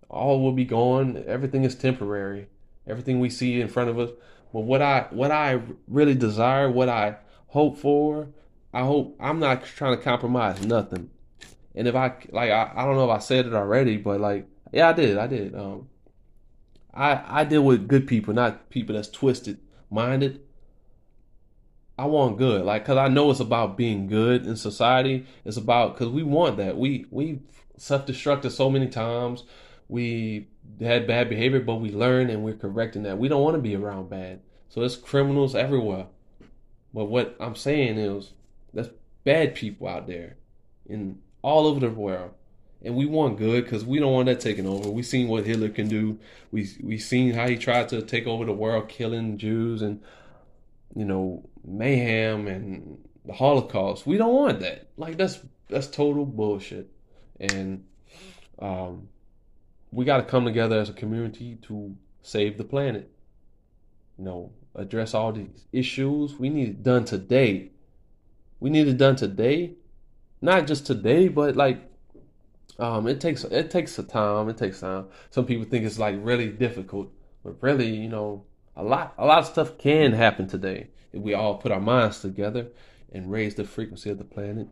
[0.09, 1.22] all will be gone.
[1.26, 2.48] Everything is temporary.
[2.86, 4.10] Everything we see in front of us.
[4.52, 7.16] But what I what I really desire, what I
[7.48, 8.28] hope for,
[8.72, 11.10] I hope I'm not trying to compromise nothing.
[11.74, 14.47] And if I like, I, I don't know if I said it already, but like,
[14.72, 15.16] yeah, I did.
[15.16, 15.55] I did.
[15.55, 15.89] Um,
[16.93, 19.59] I I deal with good people, not people that's twisted
[19.93, 20.40] minded.
[21.98, 25.27] I want good, like, cause I know it's about being good in society.
[25.44, 26.77] It's about cause we want that.
[26.77, 27.40] We we
[27.77, 29.44] self destructed so many times.
[29.89, 30.48] We
[30.81, 33.19] had bad behavior, but we learn and we're correcting that.
[33.19, 34.40] We don't want to be around bad.
[34.69, 36.06] So there's criminals everywhere.
[36.94, 38.32] But what I'm saying is,
[38.73, 38.90] there's
[39.24, 40.36] bad people out there,
[40.86, 42.32] in all over the world
[42.84, 44.90] and we want good because we don't want that taken over.
[44.90, 46.18] We seen what Hitler can do.
[46.50, 50.00] We we seen how he tried to take over the world, killing Jews and
[50.94, 54.06] you know mayhem and the Holocaust.
[54.06, 54.88] We don't want that.
[54.96, 55.38] Like that's
[55.68, 56.90] that's total bullshit.
[57.38, 57.84] And
[58.59, 59.09] um,
[59.90, 63.10] we got to come together as a community to save the planet.
[64.18, 66.38] You know, address all these issues.
[66.38, 67.70] We need it done today.
[68.59, 69.74] We need it done today.
[70.40, 71.91] Not just today, but like
[72.78, 74.49] um, it takes it takes a time.
[74.49, 75.07] It takes time.
[75.31, 77.12] Some people think it's like really difficult,
[77.44, 78.44] but really, you know,
[78.77, 82.20] a lot a lot of stuff can happen today if we all put our minds
[82.20, 82.69] together
[83.12, 84.69] and raise the frequency of the planet.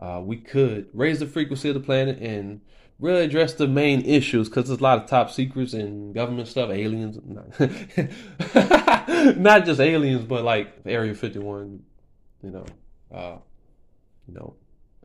[0.00, 2.60] Uh, we could raise the frequency of the planet and
[3.00, 6.70] really address the main issues because there's a lot of top secrets and government stuff,
[6.70, 7.18] aliens,
[9.36, 11.82] not just aliens, but like Area 51,
[12.42, 12.66] you know,
[13.12, 13.38] uh,
[14.28, 14.54] you know,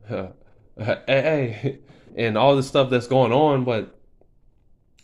[0.78, 1.78] hey, hey
[2.14, 3.98] and all this stuff that's going on, but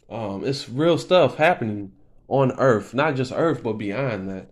[0.09, 1.93] um, it's real stuff happening
[2.29, 4.51] on Earth, not just Earth, but beyond that,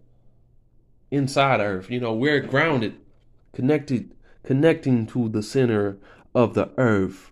[1.11, 1.91] inside Earth.
[1.91, 2.97] You know, we're grounded,
[3.53, 5.99] connected, connecting to the center
[6.35, 7.31] of the Earth,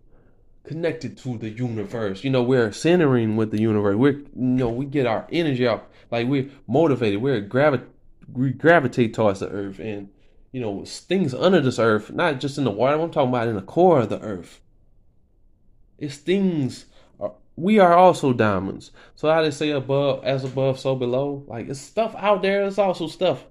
[0.65, 2.23] connected to the universe.
[2.23, 3.97] You know, we're centering with the universe.
[3.97, 7.21] We're, you know, we get our energy up, like we're motivated.
[7.21, 7.85] We're gravi-
[8.33, 10.09] we gravitate towards the Earth, and
[10.53, 13.01] you know, things under this Earth, not just in the water.
[13.01, 14.61] I'm talking about in the core of the Earth
[15.99, 16.87] it's things.
[17.21, 18.91] Uh, we are also diamonds.
[19.15, 21.45] So how they say above, as above, so below.
[21.47, 22.65] Like it's stuff out there.
[22.65, 23.45] It's also stuff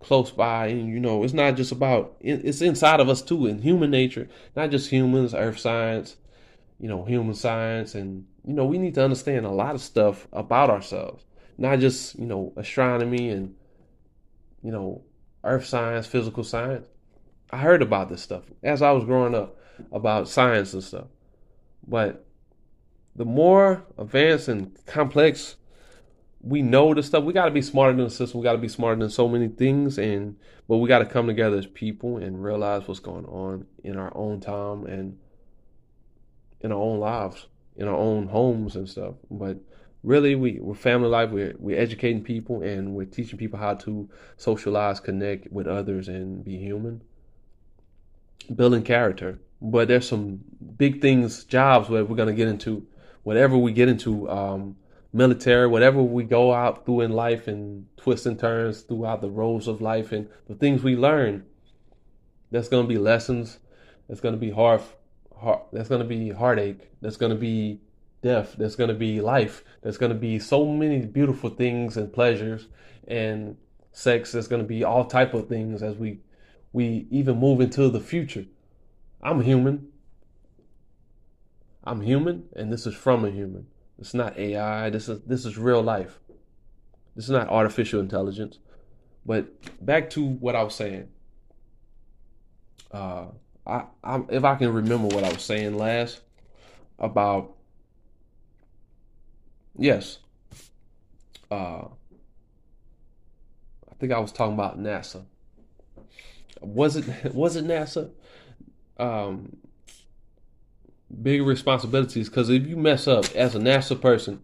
[0.00, 2.16] close by, and you know, it's not just about.
[2.20, 6.16] It's inside of us too, in human nature, not just humans, earth science,
[6.78, 10.28] you know, human science, and you know, we need to understand a lot of stuff
[10.32, 11.24] about ourselves,
[11.56, 13.54] not just you know, astronomy and
[14.62, 15.02] you know,
[15.44, 16.86] earth science, physical science.
[17.50, 19.56] I heard about this stuff as I was growing up
[19.92, 21.06] about science and stuff.
[21.86, 22.26] But
[23.16, 25.56] the more advanced and complex
[26.40, 28.40] we know the stuff, we got to be smarter than the system.
[28.40, 30.36] We got to be smarter than so many things, and
[30.68, 34.16] but we got to come together as people and realize what's going on in our
[34.16, 35.18] own time and
[36.60, 37.46] in our own lives,
[37.76, 39.14] in our own homes and stuff.
[39.30, 39.58] But
[40.04, 41.30] really, we we're family life.
[41.30, 46.44] We're we're educating people and we're teaching people how to socialize, connect with others, and
[46.44, 47.02] be human.
[48.54, 50.40] Building character but there's some
[50.76, 52.86] big things, jobs where we're gonna get into,
[53.22, 54.76] whatever we get into, um,
[55.12, 59.66] military, whatever we go out through in life and twists and turns throughout the roads
[59.66, 61.44] of life and the things we learn.
[62.50, 63.58] There's gonna be lessons.
[64.06, 64.80] There's gonna be hard,
[65.36, 65.60] hard.
[65.72, 66.90] There's gonna be heartache.
[67.00, 67.80] There's gonna be
[68.22, 68.54] death.
[68.58, 69.64] There's gonna be life.
[69.82, 72.68] There's gonna be so many beautiful things and pleasures
[73.06, 73.56] and
[73.92, 74.32] sex.
[74.32, 76.20] There's gonna be all type of things as we
[76.72, 78.44] we even move into the future.
[79.22, 79.88] I'm human.
[81.84, 83.66] I'm human, and this is from a human.
[83.98, 84.90] It's not AI.
[84.90, 86.18] This is this is real life.
[87.16, 88.58] This is not artificial intelligence.
[89.26, 89.48] But
[89.84, 91.08] back to what I was saying.
[92.92, 93.26] Uh,
[93.66, 96.20] I, I if I can remember what I was saying last
[96.98, 97.56] about
[99.76, 100.18] yes.
[101.50, 101.86] Uh,
[103.90, 105.24] I think I was talking about NASA.
[106.60, 108.10] Was it was it NASA?
[108.98, 109.56] Um,
[111.22, 114.42] bigger responsibilities because if you mess up as a NASA person,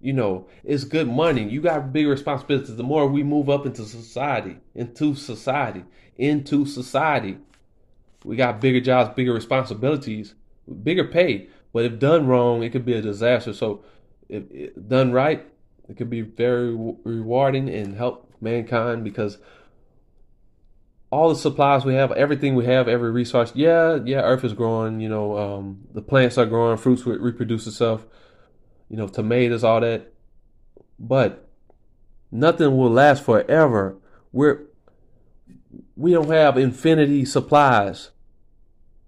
[0.00, 1.48] you know it's good money.
[1.48, 2.76] You got bigger responsibilities.
[2.76, 5.84] The more we move up into society, into society,
[6.16, 7.38] into society,
[8.24, 10.34] we got bigger jobs, bigger responsibilities,
[10.82, 11.48] bigger pay.
[11.72, 13.52] But if done wrong, it could be a disaster.
[13.52, 13.84] So,
[14.28, 14.44] if
[14.88, 15.46] done right,
[15.88, 19.38] it could be very rewarding and help mankind because
[21.12, 23.52] all the supplies we have, everything we have, every resource.
[23.54, 24.98] Yeah, yeah, Earth is growing.
[24.98, 28.06] You know, um, the plants are growing, fruits reproduce itself.
[28.88, 30.12] You know, tomatoes, all that.
[30.98, 31.48] But
[32.30, 33.98] nothing will last forever.
[34.32, 34.62] We're
[35.96, 38.10] we don't have infinity supplies,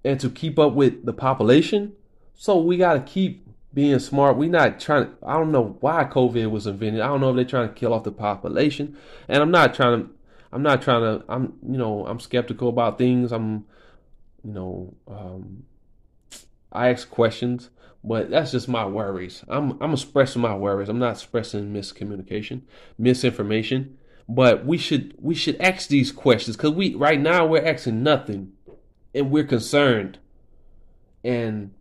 [0.05, 1.95] and to keep up with the population,
[2.35, 4.37] so we got to keep being smart.
[4.37, 5.07] We're not trying.
[5.07, 7.01] To, I don't know why COVID was invented.
[7.01, 8.97] I don't know if they're trying to kill off the population.
[9.27, 10.11] And I'm not trying to.
[10.55, 11.25] I'm not trying to.
[11.29, 13.33] I'm you know I'm skeptical about things.
[13.33, 13.67] I'm
[14.45, 15.65] you know um,
[16.71, 17.71] I ask questions,
[18.05, 19.45] but that's just my worries.
[19.49, 20.89] I'm I'm expressing my worries.
[20.89, 22.63] I'm not expressing miscommunication,
[22.97, 23.99] misinformation.
[24.29, 28.53] But we should we should ask these questions because we right now we're asking nothing,
[29.13, 30.19] and we're concerned.
[31.25, 31.73] And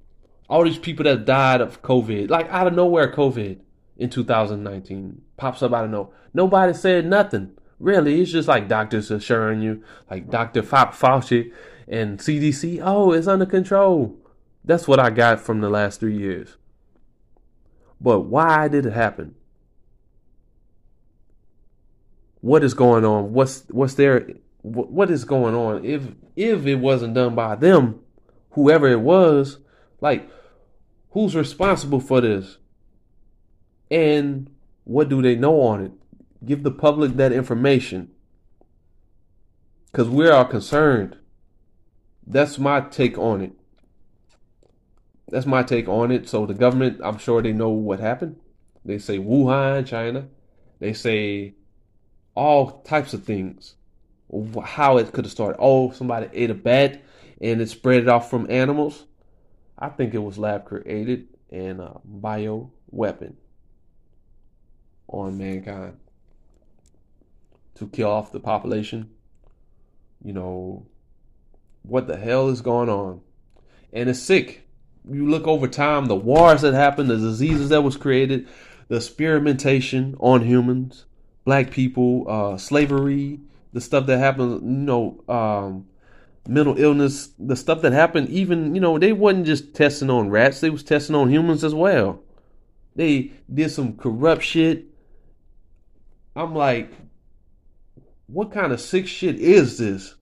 [0.50, 3.60] all these people that died of COVID, like out of nowhere, COVID
[3.98, 6.16] in 2019 pops up out of nowhere.
[6.34, 7.56] Nobody said nothing.
[7.84, 10.64] Really, it's just like doctors assuring you, like Dr.
[10.64, 11.52] Fauci
[11.88, 14.18] and CDC, oh, it's under control.
[14.64, 16.56] That's what I got from the last three years.
[18.00, 19.36] But why did it happen?
[22.40, 23.34] What is going on?
[23.34, 24.30] What's what's there?
[24.62, 25.84] What is going on?
[25.84, 26.04] If
[26.36, 28.00] if it wasn't done by them,
[28.52, 29.60] whoever it was,
[30.02, 30.30] like
[31.14, 32.58] Who's responsible for this?
[33.92, 34.50] And
[34.84, 35.92] what do they know on it?
[36.46, 38.12] Give the public that information.
[39.92, 41.18] Because we are concerned.
[42.26, 43.54] That's my take on it.
[45.30, 46.28] That's my take on it.
[46.28, 48.38] So the government, I'm sure they know what happened.
[48.84, 50.28] They say Wuhan, China.
[50.80, 51.54] They say
[52.36, 53.76] all types of things.
[54.64, 55.58] How it could have started.
[55.60, 57.04] Oh, somebody ate a bat
[57.40, 59.06] and it spread it off from animals.
[59.78, 63.38] I think it was lab created and a bio weapon
[65.08, 65.98] on mankind
[67.76, 69.10] to kill off the population.
[70.24, 70.86] You know,
[71.84, 73.22] what the hell is going on?
[73.92, 74.68] And it's sick.
[75.10, 78.48] You look over time, the wars that happened, the diseases that was created,
[78.88, 81.06] the experimentation on humans,
[81.44, 83.40] black people, uh, slavery,
[83.74, 85.88] the stuff that happened, you know, um,
[86.48, 90.62] mental illness, the stuff that happened, even, you know, they wasn't just testing on rats,
[90.62, 92.22] they was testing on humans as well.
[92.96, 94.86] They did some corrupt shit.
[96.36, 96.92] I'm like,
[98.34, 100.16] what kind of sick shit is this?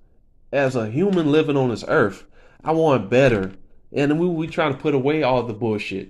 [0.51, 2.25] As a human living on this earth,
[2.63, 3.53] I want better.
[3.93, 6.09] And we we trying to put away all the bullshit.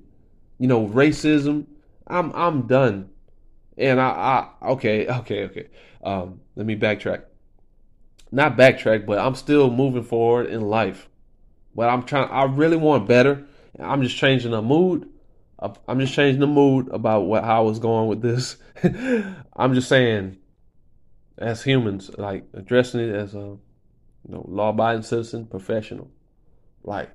[0.58, 1.66] You know, racism.
[2.08, 3.10] I'm I'm done.
[3.78, 4.10] And I,
[4.62, 5.68] I okay, okay, okay.
[6.04, 7.24] Um, let me backtrack
[8.32, 11.10] not backtrack, but I'm still moving forward in life.
[11.76, 12.30] But I'm trying.
[12.30, 13.46] I really want better.
[13.80, 15.08] I'm just changing the mood.
[15.88, 18.58] I'm just changing the mood about what how I was going with this.
[19.56, 20.38] I'm just saying,
[21.42, 23.60] as humans, like addressing it as a you
[24.28, 26.10] know law-abiding citizen, professional.
[26.84, 27.10] Like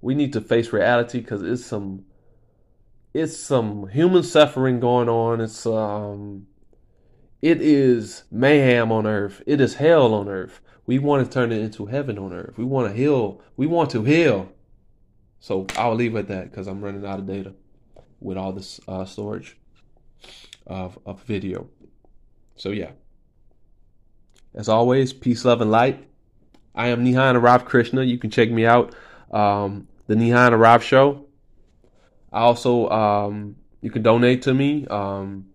[0.00, 2.04] we need to face reality because it's some
[3.14, 5.40] it's some human suffering going on.
[5.40, 6.46] It's um
[7.40, 9.42] it is mayhem on earth.
[9.46, 10.60] It is hell on earth.
[10.86, 12.56] We want to turn it into heaven on earth.
[12.56, 13.42] We want to heal.
[13.56, 14.50] We want to heal.
[15.40, 17.52] So I'll leave at that because I'm running out of data
[18.20, 19.56] with all this uh, storage
[20.66, 21.68] of, of video.
[22.56, 22.90] So yeah.
[24.58, 26.04] As always, peace, love, and light.
[26.74, 28.02] I am Nihan Aarav Krishna.
[28.02, 28.92] You can check me out.
[29.30, 31.26] Um, the Nihan Aarav Show.
[32.32, 34.84] I also um, you can donate to me.
[34.88, 35.50] Um,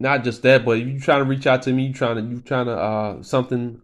[0.00, 2.22] not just that, but if you're trying to reach out to me, you trying to
[2.22, 3.80] you trying to uh something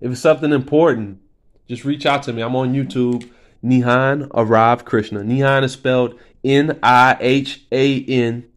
[0.00, 1.20] if it's something important,
[1.68, 2.42] just reach out to me.
[2.42, 3.30] I'm on YouTube,
[3.64, 5.20] Nihan Aarav Krishna.
[5.20, 8.48] Nihan is spelled N I H A N.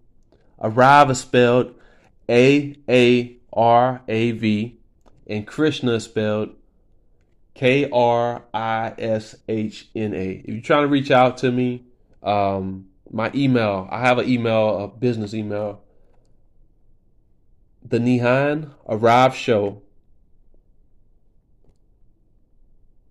[0.60, 1.76] Aarav is spelled
[2.28, 4.80] A A R A V.
[5.28, 6.50] And Krishna is spelled
[7.54, 10.44] K R I S H N A.
[10.44, 11.86] If you're trying to reach out to me,
[12.22, 15.82] um, my email, I have an email, a business email
[17.88, 19.82] the Nihan Aarav Show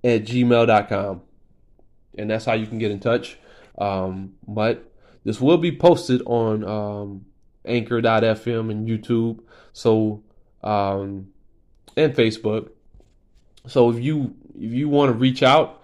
[0.03, 1.23] at gmail.com.
[2.19, 3.39] And that's how you can get in touch.
[3.79, 4.93] Um, but
[5.25, 7.27] this will be posted on um,
[7.65, 9.41] Anchor.fm and YouTube.
[9.73, 10.23] So
[10.63, 11.29] um,
[11.97, 12.71] and Facebook.
[13.67, 15.83] So if you if you want to reach out,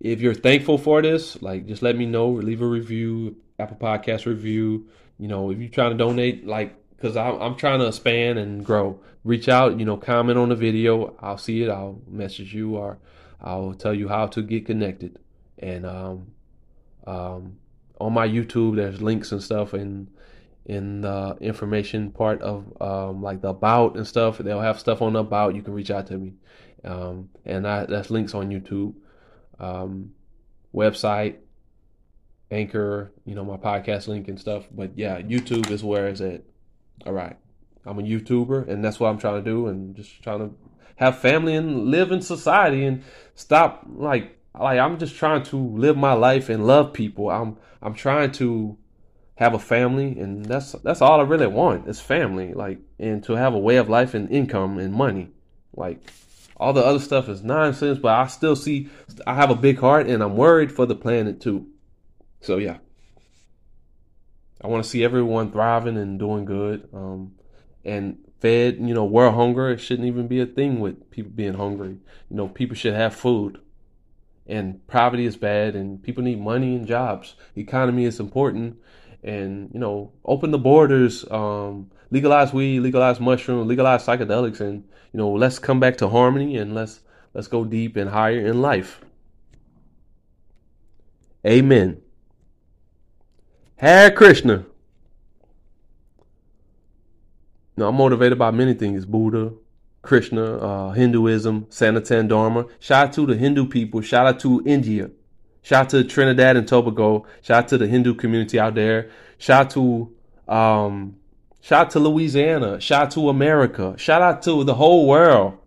[0.00, 2.28] if you're thankful for this, like just let me know.
[2.28, 4.88] Leave a review, Apple Podcast review.
[5.18, 8.64] You know, if you're trying to donate, like because I'm, I'm trying to expand and
[8.64, 9.00] grow.
[9.24, 11.14] Reach out, you know, comment on the video.
[11.20, 11.68] I'll see it.
[11.68, 12.98] I'll message you or
[13.40, 15.18] I'll tell you how to get connected.
[15.58, 16.28] And um,
[17.06, 17.56] um,
[18.00, 20.08] on my YouTube, there's links and stuff in
[20.66, 24.38] in the information part of um, like the about and stuff.
[24.38, 25.54] They'll have stuff on the about.
[25.54, 26.34] You can reach out to me,
[26.84, 28.94] um, and I, that's links on YouTube,
[29.60, 30.12] um,
[30.74, 31.36] website,
[32.50, 33.12] Anchor.
[33.24, 34.66] You know my podcast link and stuff.
[34.70, 36.42] But yeah, YouTube is where it's at.
[37.06, 37.36] All right,
[37.84, 40.54] I'm a YouTuber, and that's what I'm trying to do, and just trying to
[40.96, 45.96] have family and live in society and stop like like I'm just trying to live
[45.96, 47.30] my life and love people.
[47.30, 48.76] I'm I'm trying to
[49.36, 53.34] have a family and that's that's all I really want is family like and to
[53.34, 55.28] have a way of life and income and money.
[55.74, 56.00] Like
[56.56, 58.88] all the other stuff is nonsense but I still see
[59.26, 61.66] I have a big heart and I'm worried for the planet too.
[62.40, 62.78] So yeah.
[64.64, 67.34] I want to see everyone thriving and doing good um,
[67.84, 71.54] and fed you know world hunger it shouldn't even be a thing with people being
[71.54, 71.98] hungry.
[72.30, 73.60] You know people should have food
[74.46, 77.34] and poverty is bad and people need money and jobs.
[77.54, 78.78] The economy is important
[79.26, 85.18] and you know open the borders, um, legalize weed, legalize mushroom, legalize psychedelics, and you
[85.18, 87.00] know let's come back to harmony and let's
[87.34, 89.04] let's go deep and higher in life.
[91.44, 92.00] Amen.
[93.76, 94.64] Hare Krishna.
[97.76, 99.52] Now, I'm motivated by many things Buddha,
[100.00, 102.66] Krishna, uh, Hinduism, Sanatana Dharma.
[102.80, 104.00] Shout out to the Hindu people.
[104.00, 105.10] Shout out to India.
[105.66, 107.26] Shout out to Trinidad and Tobago.
[107.42, 109.10] Shout out to the Hindu community out there.
[109.36, 110.14] Shout out to
[110.46, 111.16] um,
[111.60, 112.80] shout out to Louisiana.
[112.80, 113.96] Shout out to America.
[113.98, 115.58] Shout out to the whole world.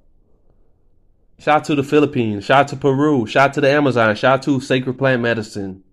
[1.37, 2.45] Shout out to the Philippines.
[2.45, 3.27] Shout out to Peru.
[3.27, 4.15] Shout out to the Amazon.
[4.15, 5.83] Shout out to Sacred Plant Medicine.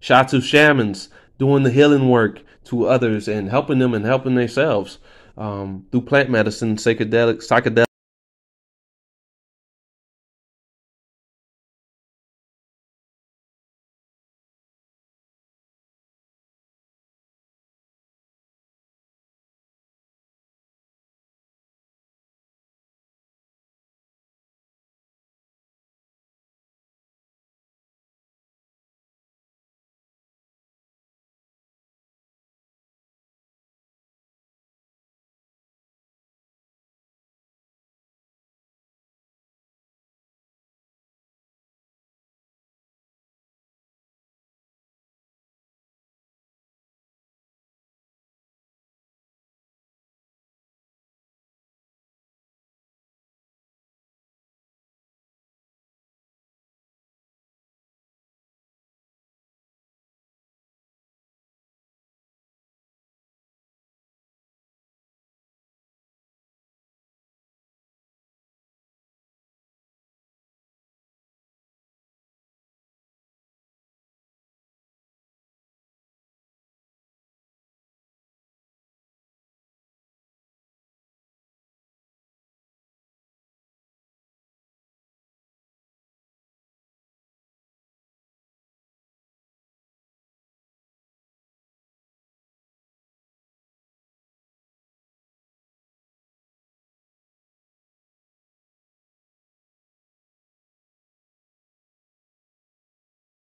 [0.00, 4.34] Shout out to shamans doing the healing work to others and helping them and helping
[4.34, 4.96] themselves
[5.36, 7.84] um, through plant medicine, psychedelic, psychedelic.